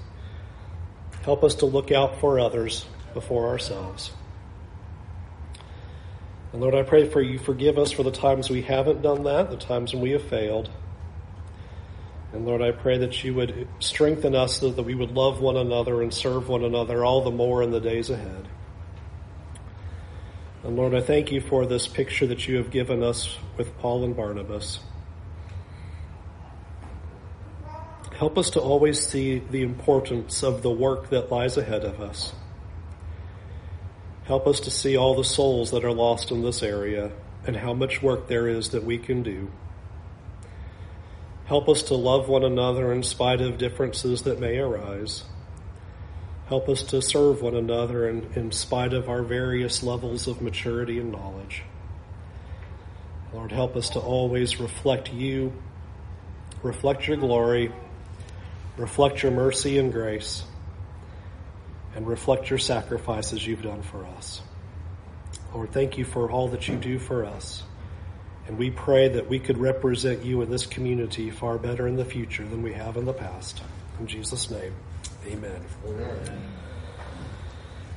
Help 1.23 1.43
us 1.43 1.55
to 1.55 1.65
look 1.65 1.91
out 1.91 2.19
for 2.19 2.39
others 2.39 2.85
before 3.13 3.47
ourselves. 3.47 4.11
And 6.51 6.61
Lord, 6.61 6.75
I 6.75 6.83
pray 6.83 7.07
for 7.07 7.21
you 7.21 7.39
forgive 7.39 7.77
us 7.77 7.91
for 7.91 8.03
the 8.03 8.11
times 8.11 8.49
we 8.49 8.61
haven't 8.61 9.01
done 9.01 9.23
that, 9.23 9.49
the 9.49 9.57
times 9.57 9.93
when 9.93 10.01
we 10.01 10.11
have 10.11 10.23
failed. 10.23 10.69
And 12.33 12.45
Lord, 12.45 12.61
I 12.61 12.71
pray 12.71 12.97
that 12.99 13.23
you 13.23 13.33
would 13.35 13.67
strengthen 13.79 14.35
us 14.35 14.57
so 14.57 14.71
that 14.71 14.83
we 14.83 14.93
would 14.93 15.11
love 15.11 15.41
one 15.41 15.57
another 15.57 16.01
and 16.01 16.13
serve 16.13 16.49
one 16.49 16.63
another 16.63 17.05
all 17.05 17.21
the 17.21 17.31
more 17.31 17.63
in 17.63 17.71
the 17.71 17.79
days 17.79 18.09
ahead. 18.09 18.47
And 20.63 20.75
Lord, 20.75 20.93
I 20.93 21.01
thank 21.01 21.31
you 21.31 21.39
for 21.39 21.65
this 21.65 21.87
picture 21.87 22.27
that 22.27 22.47
you 22.47 22.57
have 22.57 22.69
given 22.69 23.01
us 23.01 23.37
with 23.57 23.77
Paul 23.79 24.03
and 24.03 24.15
Barnabas. 24.15 24.79
Help 28.17 28.37
us 28.37 28.49
to 28.49 28.59
always 28.59 28.99
see 28.99 29.39
the 29.39 29.61
importance 29.61 30.43
of 30.43 30.61
the 30.61 30.69
work 30.69 31.09
that 31.11 31.31
lies 31.31 31.55
ahead 31.55 31.85
of 31.85 32.01
us. 32.01 32.33
Help 34.25 34.45
us 34.45 34.59
to 34.59 34.69
see 34.69 34.97
all 34.97 35.15
the 35.15 35.23
souls 35.23 35.71
that 35.71 35.85
are 35.85 35.93
lost 35.93 36.29
in 36.29 36.41
this 36.43 36.61
area 36.61 37.11
and 37.47 37.55
how 37.55 37.73
much 37.73 38.01
work 38.01 38.27
there 38.27 38.49
is 38.49 38.71
that 38.71 38.83
we 38.83 38.97
can 38.97 39.23
do. 39.23 39.49
Help 41.45 41.69
us 41.69 41.81
to 41.83 41.95
love 41.95 42.27
one 42.27 42.43
another 42.43 42.91
in 42.91 43.01
spite 43.01 43.39
of 43.39 43.57
differences 43.57 44.23
that 44.23 44.39
may 44.39 44.57
arise. 44.57 45.23
Help 46.49 46.67
us 46.67 46.81
to 46.81 46.99
serve 46.99 47.43
one 47.43 47.53
another 47.53 48.09
in, 48.09 48.27
in 48.35 48.51
spite 48.51 48.93
of 48.93 49.07
our 49.07 49.21
various 49.21 49.83
levels 49.83 50.27
of 50.27 50.41
maturity 50.41 50.99
and 50.99 51.11
knowledge. 51.11 51.61
Lord, 53.31 53.51
help 53.51 53.75
us 53.75 53.91
to 53.91 53.99
always 53.99 54.59
reflect 54.59 55.13
you, 55.13 55.53
reflect 56.63 57.07
your 57.07 57.17
glory, 57.17 57.71
reflect 58.77 59.21
your 59.21 59.31
mercy 59.31 59.77
and 59.77 59.93
grace, 59.93 60.43
and 61.95 62.07
reflect 62.07 62.49
your 62.49 62.57
sacrifices 62.57 63.45
you've 63.45 63.61
done 63.61 63.83
for 63.83 64.03
us. 64.17 64.41
Lord, 65.53 65.71
thank 65.71 65.99
you 65.99 66.03
for 66.03 66.31
all 66.31 66.47
that 66.47 66.67
you 66.67 66.77
do 66.77 66.97
for 66.97 67.25
us. 67.25 67.61
And 68.47 68.57
we 68.57 68.71
pray 68.71 69.07
that 69.09 69.29
we 69.29 69.37
could 69.37 69.59
represent 69.59 70.25
you 70.25 70.41
in 70.41 70.49
this 70.49 70.65
community 70.65 71.29
far 71.29 71.59
better 71.59 71.87
in 71.87 71.95
the 71.95 72.05
future 72.05 72.43
than 72.43 72.63
we 72.63 72.73
have 72.73 72.97
in 72.97 73.05
the 73.05 73.13
past. 73.13 73.61
In 73.99 74.07
Jesus' 74.07 74.49
name, 74.49 74.73
amen. 75.27 75.61
amen. 75.85 76.41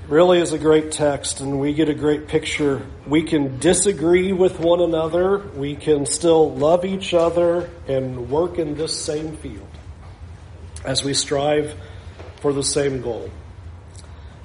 Really 0.08 0.40
is 0.40 0.52
a 0.52 0.58
great 0.58 0.90
text, 0.90 1.40
and 1.40 1.60
we 1.60 1.74
get 1.74 1.88
a 1.88 1.94
great 1.94 2.26
picture. 2.26 2.84
We 3.06 3.22
can 3.22 3.58
disagree 3.58 4.32
with 4.32 4.58
one 4.58 4.80
another, 4.80 5.38
we 5.38 5.76
can 5.76 6.06
still 6.06 6.50
love 6.52 6.84
each 6.84 7.14
other, 7.14 7.70
and 7.86 8.28
work 8.28 8.58
in 8.58 8.74
this 8.74 9.00
same 9.00 9.36
field 9.36 9.68
as 10.84 11.04
we 11.04 11.14
strive 11.14 11.74
for 12.40 12.52
the 12.52 12.64
same 12.64 13.00
goal. 13.00 13.30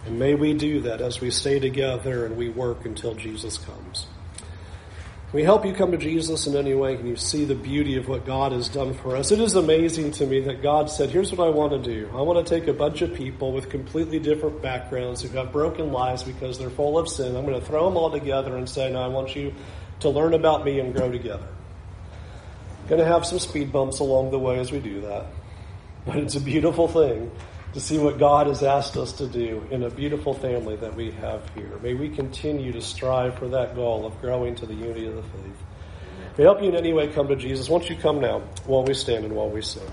And 0.06 0.20
may 0.20 0.36
we 0.36 0.54
do 0.54 0.82
that 0.82 1.02
as 1.02 1.20
we 1.20 1.32
stay 1.32 1.60
together 1.60 2.26
and 2.26 2.38
we 2.38 2.50
work 2.50 2.86
until 2.86 3.16
Jesus 3.16 3.58
comes. 3.58 4.07
Can 5.30 5.40
we 5.40 5.44
help 5.44 5.66
you 5.66 5.74
come 5.74 5.92
to 5.92 5.98
Jesus 5.98 6.48
in 6.48 6.56
any 6.56 6.74
way? 6.74 6.96
Can 6.96 7.06
you 7.06 7.18
see 7.18 7.44
the 7.44 7.54
beauty 7.54 7.98
of 7.98 8.08
what 8.08 8.26
God 8.26 8.54
has 8.54 8.70
done 8.70 8.94
for 8.94 9.18
us? 9.18 9.30
It 9.30 9.42
is 9.42 9.56
amazing 9.56 10.12
to 10.12 10.26
me 10.26 10.40
that 10.42 10.64
God 10.64 10.90
said, 10.90 11.10
here's 11.10 11.34
what 11.34 11.46
I 11.46 11.50
want 11.50 11.74
to 11.74 11.80
do. 11.80 12.10
I 12.14 12.22
want 12.22 12.48
to 12.48 12.50
take 12.60 12.70
a 12.70 12.74
bunch 12.74 13.02
of 13.02 13.14
people 13.14 13.52
with 13.52 13.70
completely 13.70 14.20
different 14.20 14.62
backgrounds 14.62 15.22
who've 15.22 15.52
broken 15.52 15.92
lives 15.92 16.24
because 16.24 16.58
they're 16.58 16.70
full 16.70 16.98
of 16.98 17.10
sin. 17.10 17.36
I'm 17.36 17.46
going 17.46 17.60
to 17.60 17.66
throw 17.66 17.90
them 17.90 17.98
all 17.98 18.10
together 18.10 18.56
and 18.56 18.70
say, 18.70 18.90
no, 18.90 19.02
I 19.02 19.08
want 19.08 19.36
you 19.36 19.54
to 20.00 20.10
learn 20.10 20.34
about 20.34 20.64
me 20.64 20.80
and 20.80 20.96
grow 20.96 21.12
together. 21.12 21.48
Going 22.88 23.02
to 23.02 23.06
have 23.06 23.26
some 23.26 23.40
speed 23.40 23.70
bumps 23.70 24.00
along 24.00 24.32
the 24.32 24.40
way 24.40 24.60
as 24.60 24.72
we 24.72 24.80
do 24.80 25.02
that. 25.02 25.26
But 26.06 26.20
it's 26.20 26.36
a 26.36 26.40
beautiful 26.40 26.88
thing 26.88 27.32
to 27.74 27.80
see 27.80 27.98
what 27.98 28.18
God 28.18 28.48
has 28.48 28.64
asked 28.64 28.98
us 28.98 29.12
to 29.14 29.28
do 29.28 29.66
in 29.72 29.84
a 29.84 29.90
beautiful 29.90 30.34
family 30.34 30.76
that 30.78 30.96
we 30.96 31.12
have 31.12 31.42
here. 31.54 31.78
May 31.82 31.94
we 31.94 32.10
continue 32.10 32.72
to 32.72 32.82
strive 32.82 33.38
for 33.38 33.48
that 33.50 33.76
goal 33.76 34.06
of 34.06 34.20
growing 34.22 34.56
to 34.56 34.66
the 34.66 34.74
unity 34.74 35.08
of 35.08 35.16
the 35.16 35.24
faith. 35.24 35.64
May 36.38 36.44
help 36.44 36.62
you 36.62 36.70
in 36.70 36.76
any 36.76 36.94
way 36.94 37.08
come 37.08 37.28
to 37.28 37.36
Jesus. 37.36 37.70
Won't 37.70 37.90
you 37.90 37.96
come 37.96 38.20
now 38.20 38.40
while 38.66 38.84
we 38.84 38.94
stand 38.94 39.26
and 39.26 39.36
while 39.36 39.50
we 39.50 39.62
sing? 39.62 39.84